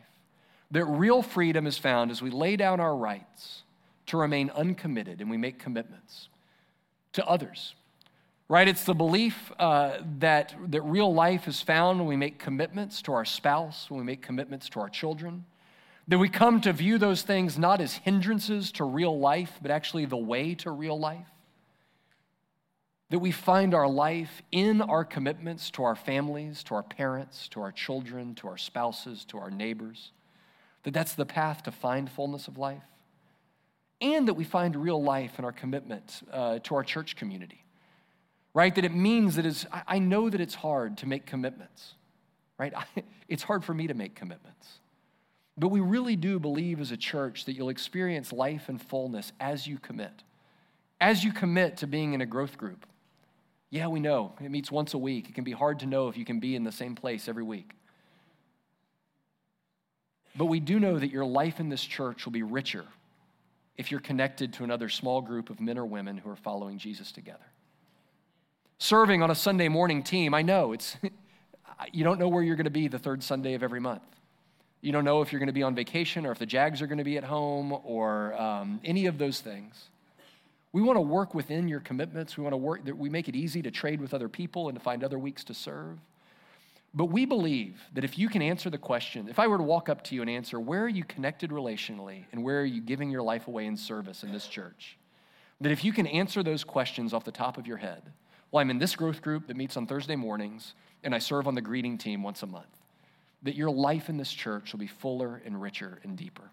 That 0.72 0.86
real 0.86 1.22
freedom 1.22 1.68
is 1.68 1.78
found 1.78 2.12
as 2.12 2.22
we 2.22 2.30
lay 2.32 2.56
down 2.56 2.80
our 2.80 2.96
rights 2.96 3.64
to 4.08 4.18
remain 4.18 4.50
uncommitted 4.50 5.22
and 5.22 5.30
we 5.30 5.38
make 5.38 5.60
commitments 5.60 6.28
to 7.14 7.26
others. 7.26 7.76
Right? 8.50 8.68
It's 8.68 8.84
the 8.84 8.96
belief 8.96 9.52
uh, 9.60 10.00
that, 10.20 10.54
that 10.68 10.82
real 10.82 11.14
life 11.14 11.48
is 11.48 11.62
found 11.62 12.00
when 12.00 12.08
we 12.08 12.18
make 12.18 12.38
commitments 12.38 13.02
to 13.04 13.14
our 13.14 13.24
spouse, 13.24 13.90
when 13.90 14.00
we 14.00 14.06
make 14.06 14.22
commitments 14.22 14.68
to 14.70 14.82
our 14.82 14.90
children. 14.90 15.46
That 16.12 16.20
we 16.20 16.28
come 16.28 16.60
to 16.62 16.74
view 16.74 16.98
those 16.98 17.22
things 17.22 17.58
not 17.58 17.80
as 17.80 17.94
hindrances 17.94 18.74
to 18.74 18.84
real 18.84 19.18
life, 19.18 19.58
but 19.62 19.72
actually 19.72 20.04
the 20.04 20.18
way 20.18 20.56
to 20.56 20.70
real 20.70 21.00
life 21.00 21.32
that 23.12 23.20
we 23.20 23.32
find 23.32 23.74
our 23.74 23.90
life 23.90 24.42
in 24.54 24.82
our 24.82 25.04
commitments 25.04 25.70
to 25.70 25.84
our 25.84 25.96
families, 25.96 26.64
to 26.64 26.76
our 26.76 26.84
parents, 26.84 27.50
to 27.50 27.62
our 27.62 27.72
children, 27.72 28.34
to 28.36 28.48
our 28.48 28.58
spouses, 28.58 29.26
to 29.26 29.38
our 29.38 29.52
neighbors, 29.52 30.12
that 30.84 30.94
that's 30.94 31.14
the 31.14 31.26
path 31.26 31.64
to 31.64 31.72
find 31.72 32.10
fullness 32.10 32.48
of 32.48 32.58
life, 32.58 32.84
and 34.00 34.30
that 34.30 34.34
we 34.34 34.46
find 34.46 34.78
real 34.78 35.02
life 35.02 35.40
in 35.40 35.46
our 35.46 35.52
commitment 35.52 36.22
uh, 36.32 36.60
to 36.60 36.74
our 36.76 36.84
church 36.84 37.18
community, 37.18 37.66
right? 38.54 38.74
That 38.74 38.86
it 38.86 38.94
means 38.94 39.36
that 39.36 39.46
it's, 39.46 39.66
I 39.88 40.00
know 40.00 40.30
that 40.30 40.40
it's 40.40 40.56
hard 40.56 40.98
to 41.00 41.06
make 41.06 41.26
commitments, 41.26 41.96
right? 42.58 42.74
It's 43.28 43.44
hard 43.44 43.64
for 43.64 43.74
me 43.74 43.88
to 43.88 43.94
make 43.94 44.14
commitments. 44.14 44.68
But 45.58 45.70
we 45.70 45.80
really 45.80 46.16
do 46.16 46.40
believe 46.40 46.80
as 46.80 46.92
a 46.92 46.98
church 46.98 47.46
that 47.46 47.54
you'll 47.54 47.70
experience 47.70 48.32
life 48.32 48.70
and 48.70 48.82
fullness 48.82 49.32
as 49.40 49.68
you 49.68 49.78
commit. 49.78 50.24
As 51.00 51.24
you 51.24 51.34
commit 51.34 51.78
to 51.78 51.88
being 51.88 52.14
in 52.14 52.22
a 52.22 52.26
growth 52.26 52.58
group, 52.58 52.86
yeah, 53.70 53.88
we 53.88 54.00
know. 54.00 54.34
It 54.44 54.52
meets 54.52 54.72
once 54.72 54.94
a 54.94 54.98
week. 54.98 55.30
It 55.30 55.36
can 55.36 55.44
be 55.44 55.52
hard 55.52 55.80
to 55.80 55.86
know 55.86 56.10
if 56.10 56.18
you 56.18 56.26
can 56.26 56.40
be 56.40 56.56
in 56.56 56.64
the 56.64 56.72
same 56.72 56.96
place 56.96 57.28
every 57.28 57.44
week. 57.44 57.72
But 60.36 60.46
we 60.46 60.60
do 60.60 60.80
know 60.80 61.00
that 61.00 61.10
your 61.10 61.26
life 61.26 61.60
in 61.60 61.70
this 61.70 61.84
church 61.84 62.26
will 62.26 62.32
be 62.32 62.44
richer 62.44 62.86
if 63.78 63.92
you're 63.92 64.00
connected 64.00 64.54
to 64.54 64.64
another 64.64 64.90
small 64.90 65.22
group 65.22 65.50
of 65.50 65.60
men 65.60 65.78
or 65.78 65.86
women 65.86 66.18
who 66.18 66.30
are 66.30 66.36
following 66.36 66.78
Jesus 66.78 67.12
together. 67.12 67.40
Serving 68.78 69.24
on 69.24 69.32
a 69.32 69.36
Sunday 69.36 69.68
morning 69.68 70.04
team, 70.04 70.34
I 70.34 70.42
know 70.42 70.74
it's 70.74 70.98
you 71.94 72.04
don't 72.04 72.20
know 72.20 72.28
where 72.28 72.44
you're 72.44 72.56
going 72.56 72.66
to 72.66 72.70
be 72.70 72.88
the 72.88 73.00
third 73.00 73.24
Sunday 73.24 73.54
of 73.54 73.64
every 73.64 73.80
month. 73.80 74.04
You 74.82 74.92
don't 74.92 75.06
know 75.06 75.22
if 75.22 75.32
you're 75.32 75.40
going 75.40 75.48
to 75.48 75.54
be 75.54 75.64
on 75.64 75.76
vacation 75.76 76.26
or 76.26 76.32
if 76.32 76.40
the 76.40 76.46
Jags 76.46 76.82
are 76.82 76.88
going 76.88 76.98
to 76.98 77.04
be 77.04 77.18
at 77.18 77.24
home 77.24 77.78
or 77.84 78.34
um, 78.40 78.80
any 78.84 79.06
of 79.06 79.18
those 79.18 79.40
things. 79.40 79.90
We 80.74 80.82
want 80.82 80.98
to 80.98 81.02
work 81.02 81.36
within 81.36 81.68
your 81.68 81.82
commitments. 81.82 82.38
We 82.38 82.44
want 82.44 82.54
to 82.54 82.58
work 82.58 82.86
that 82.86 82.98
we 82.98 83.10
make 83.10 83.28
it 83.28 83.36
easy 83.36 83.62
to 83.62 83.72
trade 83.72 84.02
with 84.02 84.14
other 84.14 84.30
people 84.30 84.70
and 84.70 84.78
to 84.78 84.84
find 84.84 85.04
other 85.04 85.20
weeks 85.20 85.44
to 85.46 85.54
serve. 85.54 86.00
But 86.94 87.06
we 87.06 87.26
believe 87.26 87.80
that 87.94 88.04
if 88.04 88.18
you 88.18 88.28
can 88.28 88.42
answer 88.42 88.70
the 88.70 88.78
question, 88.78 89.28
if 89.30 89.40
I 89.40 89.48
were 89.48 89.58
to 89.58 89.64
walk 89.64 89.88
up 89.88 90.04
to 90.06 90.16
you 90.16 90.22
and 90.22 90.30
answer, 90.30 90.60
where 90.60 90.84
are 90.84 90.90
you 90.90 91.04
connected 91.04 91.52
relationally 91.52 92.26
and 92.32 92.44
where 92.44 92.60
are 92.60 92.66
you 92.66 92.82
giving 92.82 93.10
your 93.10 93.22
life 93.22 93.48
away 93.48 93.66
in 93.66 93.78
service 93.78 94.24
in 94.24 94.32
this 94.32 94.48
church? 94.48 94.98
That 95.62 95.72
if 95.72 95.86
you 95.86 95.94
can 95.94 96.08
answer 96.08 96.44
those 96.44 96.64
questions 96.64 97.14
off 97.14 97.24
the 97.24 97.32
top 97.32 97.58
of 97.58 97.68
your 97.68 97.78
head, 97.78 98.02
well, 98.52 98.62
I'm 98.62 98.70
in 98.70 98.80
this 98.80 98.96
growth 98.96 99.22
group 99.22 99.48
that 99.48 99.56
meets 99.56 99.78
on 99.78 99.88
Thursday 99.88 100.18
mornings 100.18 100.74
and 101.04 101.16
I 101.16 101.20
serve 101.20 101.48
on 101.48 101.56
the 101.56 101.62
greeting 101.62 101.98
team 101.98 102.24
once 102.24 102.44
a 102.44 102.48
month, 102.48 102.81
that 103.44 103.56
your 103.56 103.72
life 103.72 104.10
in 104.10 104.18
this 104.18 104.32
church 104.32 104.72
will 104.72 104.80
be 104.80 104.88
fuller 104.88 105.42
and 105.46 105.62
richer 105.62 106.00
and 106.04 106.18
deeper. 106.18 106.52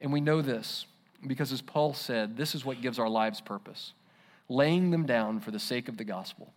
And 0.00 0.12
we 0.12 0.20
know 0.20 0.42
this 0.42 0.86
because, 1.26 1.52
as 1.52 1.62
Paul 1.62 1.94
said, 1.94 2.36
this 2.36 2.54
is 2.54 2.64
what 2.64 2.80
gives 2.80 2.98
our 2.98 3.08
lives 3.08 3.40
purpose 3.40 3.92
laying 4.48 4.90
them 4.90 5.06
down 5.06 5.40
for 5.40 5.50
the 5.50 5.58
sake 5.58 5.88
of 5.88 5.96
the 5.96 6.04
gospel. 6.04 6.52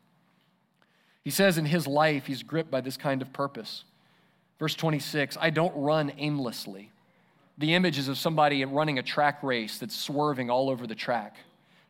He 1.24 1.32
says 1.32 1.58
in 1.58 1.66
his 1.66 1.88
life, 1.88 2.26
he's 2.26 2.44
gripped 2.44 2.72
by 2.72 2.82
this 2.82 2.98
kind 2.98 3.22
of 3.22 3.34
purpose. 3.34 3.84
Verse 4.60 4.76
26 4.76 5.38
I 5.40 5.50
don't 5.50 5.76
run 5.76 6.12
aimlessly. 6.18 6.92
The 7.58 7.74
image 7.74 7.98
is 7.98 8.08
of 8.08 8.18
somebody 8.18 8.64
running 8.64 9.00
a 9.00 9.04
track 9.04 9.44
race 9.44 9.80
that's 9.80 9.96
swerving 9.96 10.50
all 10.50 10.70
over 10.70 10.88
the 10.88 10.96
track, 10.96 11.36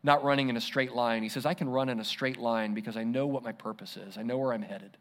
not 0.01 0.24
running 0.24 0.49
in 0.49 0.57
a 0.57 0.62
straight 0.62 0.93
line. 0.93 1.22
He 1.22 1.30
says, 1.30 1.45
I 1.45 1.53
can 1.53 1.70
run 1.70 1.89
in 1.89 1.99
a 1.99 2.03
straight 2.03 2.38
line 2.38 2.74
because 2.74 2.97
I 2.97 3.03
know 3.03 3.28
what 3.28 3.43
my 3.43 3.51
purpose 3.51 3.95
is, 3.95 4.18
I 4.18 4.24
know 4.24 4.38
where 4.38 4.53
I'm 4.53 4.64
headed. 4.64 4.97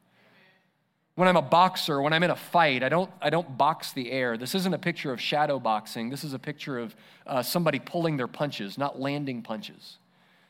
When 1.18 1.26
I'm 1.26 1.36
a 1.36 1.42
boxer, 1.42 2.00
when 2.00 2.12
I'm 2.12 2.22
in 2.22 2.30
a 2.30 2.36
fight, 2.36 2.84
I 2.84 2.88
don't, 2.88 3.10
I 3.20 3.28
don't 3.28 3.58
box 3.58 3.90
the 3.90 4.12
air. 4.12 4.36
This 4.36 4.54
isn't 4.54 4.72
a 4.72 4.78
picture 4.78 5.12
of 5.12 5.20
shadow 5.20 5.58
boxing. 5.58 6.10
This 6.10 6.22
is 6.22 6.32
a 6.32 6.38
picture 6.38 6.78
of 6.78 6.94
uh, 7.26 7.42
somebody 7.42 7.80
pulling 7.80 8.16
their 8.16 8.28
punches, 8.28 8.78
not 8.78 9.00
landing 9.00 9.42
punches. 9.42 9.96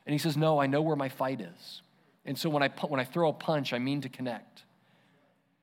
And 0.05 0.13
he 0.13 0.19
says, 0.19 0.37
No, 0.37 0.61
I 0.61 0.67
know 0.67 0.83
where 0.83 0.95
my 0.95 1.09
fight 1.09 1.41
is. 1.41 1.81
And 2.27 2.37
so 2.37 2.51
when 2.51 2.63
I, 2.63 2.69
when 2.87 3.01
I 3.01 3.05
throw 3.05 3.31
a 3.31 3.33
punch, 3.33 3.73
I 3.73 3.79
mean 3.79 4.03
to 4.03 4.11
connect. 4.11 4.65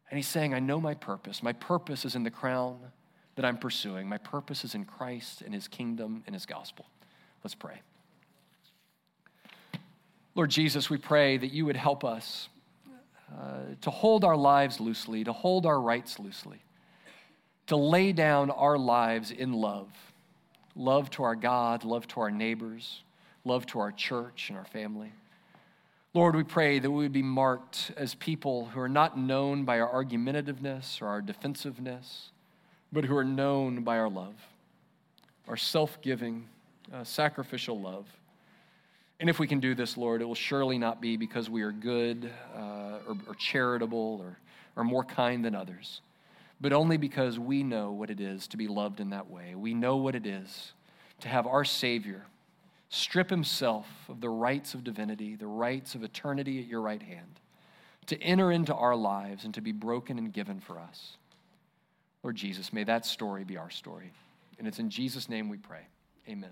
And 0.09 0.17
he's 0.17 0.27
saying, 0.27 0.55
I 0.55 0.59
know 0.59 0.81
my 0.81 0.95
purpose. 0.95 1.43
My 1.43 1.53
purpose 1.53 2.03
is 2.03 2.15
in 2.15 2.23
the 2.23 2.31
crown 2.31 2.79
that 3.35 3.45
I'm 3.45 3.59
pursuing. 3.59 4.09
My 4.09 4.17
purpose 4.17 4.63
is 4.63 4.73
in 4.73 4.85
Christ 4.85 5.43
and 5.43 5.53
his 5.53 5.67
kingdom 5.67 6.23
and 6.25 6.33
his 6.33 6.47
gospel. 6.47 6.87
Let's 7.43 7.53
pray. 7.53 7.79
Lord 10.33 10.49
Jesus, 10.49 10.89
we 10.89 10.97
pray 10.97 11.37
that 11.37 11.51
you 11.51 11.63
would 11.67 11.77
help 11.77 12.03
us 12.03 12.49
uh, 13.31 13.59
to 13.81 13.89
hold 13.89 14.23
our 14.23 14.37
lives 14.37 14.79
loosely, 14.79 15.23
to 15.23 15.33
hold 15.33 15.65
our 15.65 15.79
rights 15.79 16.19
loosely, 16.19 16.59
to 17.67 17.75
lay 17.75 18.11
down 18.11 18.51
our 18.51 18.77
lives 18.77 19.31
in 19.31 19.53
love 19.53 19.87
love 20.75 21.09
to 21.09 21.23
our 21.23 21.35
God, 21.35 21.83
love 21.83 22.07
to 22.09 22.19
our 22.19 22.31
neighbors, 22.31 23.01
love 23.43 23.65
to 23.67 23.79
our 23.79 23.91
church 23.91 24.49
and 24.49 24.57
our 24.57 24.65
family. 24.65 25.11
Lord, 26.13 26.35
we 26.35 26.43
pray 26.43 26.79
that 26.79 26.89
we 26.89 27.03
would 27.03 27.13
be 27.13 27.23
marked 27.23 27.91
as 27.97 28.15
people 28.15 28.65
who 28.65 28.79
are 28.79 28.89
not 28.89 29.17
known 29.17 29.65
by 29.65 29.79
our 29.79 30.03
argumentativeness 30.03 31.01
or 31.01 31.07
our 31.07 31.21
defensiveness, 31.21 32.31
but 32.91 33.05
who 33.05 33.15
are 33.17 33.25
known 33.25 33.83
by 33.83 33.97
our 33.97 34.09
love, 34.09 34.35
our 35.47 35.57
self 35.57 36.01
giving, 36.01 36.47
uh, 36.93 37.03
sacrificial 37.03 37.79
love. 37.79 38.05
And 39.19 39.29
if 39.29 39.39
we 39.39 39.47
can 39.47 39.59
do 39.59 39.75
this, 39.75 39.97
Lord, 39.97 40.21
it 40.21 40.25
will 40.25 40.35
surely 40.35 40.77
not 40.77 41.01
be 41.01 41.17
because 41.17 41.49
we 41.49 41.61
are 41.61 41.71
good 41.71 42.29
uh, 42.55 42.99
or, 43.07 43.17
or 43.27 43.35
charitable 43.35 44.19
or, 44.21 44.37
or 44.75 44.83
more 44.83 45.03
kind 45.03 45.43
than 45.43 45.55
others, 45.55 46.01
but 46.59 46.73
only 46.73 46.97
because 46.97 47.39
we 47.39 47.63
know 47.63 47.91
what 47.91 48.09
it 48.09 48.19
is 48.19 48.47
to 48.49 48.57
be 48.57 48.67
loved 48.67 48.99
in 48.99 49.11
that 49.11 49.29
way. 49.29 49.55
We 49.55 49.73
know 49.73 49.97
what 49.97 50.15
it 50.15 50.25
is 50.25 50.73
to 51.21 51.29
have 51.29 51.47
our 51.47 51.63
Savior 51.63 52.25
strip 52.89 53.29
himself 53.29 53.87
of 54.09 54.21
the 54.21 54.29
rights 54.29 54.73
of 54.73 54.83
divinity, 54.83 55.35
the 55.35 55.47
rights 55.47 55.95
of 55.95 56.03
eternity 56.03 56.59
at 56.59 56.67
your 56.67 56.81
right 56.81 57.01
hand, 57.01 57.39
to 58.07 58.21
enter 58.21 58.51
into 58.51 58.73
our 58.73 58.95
lives 58.95 59.45
and 59.45 59.53
to 59.53 59.61
be 59.61 59.71
broken 59.71 60.17
and 60.17 60.31
given 60.31 60.59
for 60.59 60.79
us. 60.79 61.17
Lord 62.23 62.35
Jesus, 62.35 62.71
may 62.71 62.83
that 62.83 63.05
story 63.05 63.43
be 63.43 63.57
our 63.57 63.69
story. 63.69 64.11
And 64.57 64.67
it's 64.67 64.79
in 64.79 64.89
Jesus' 64.89 65.29
name 65.29 65.49
we 65.49 65.57
pray. 65.57 65.87
Amen. 66.29 66.51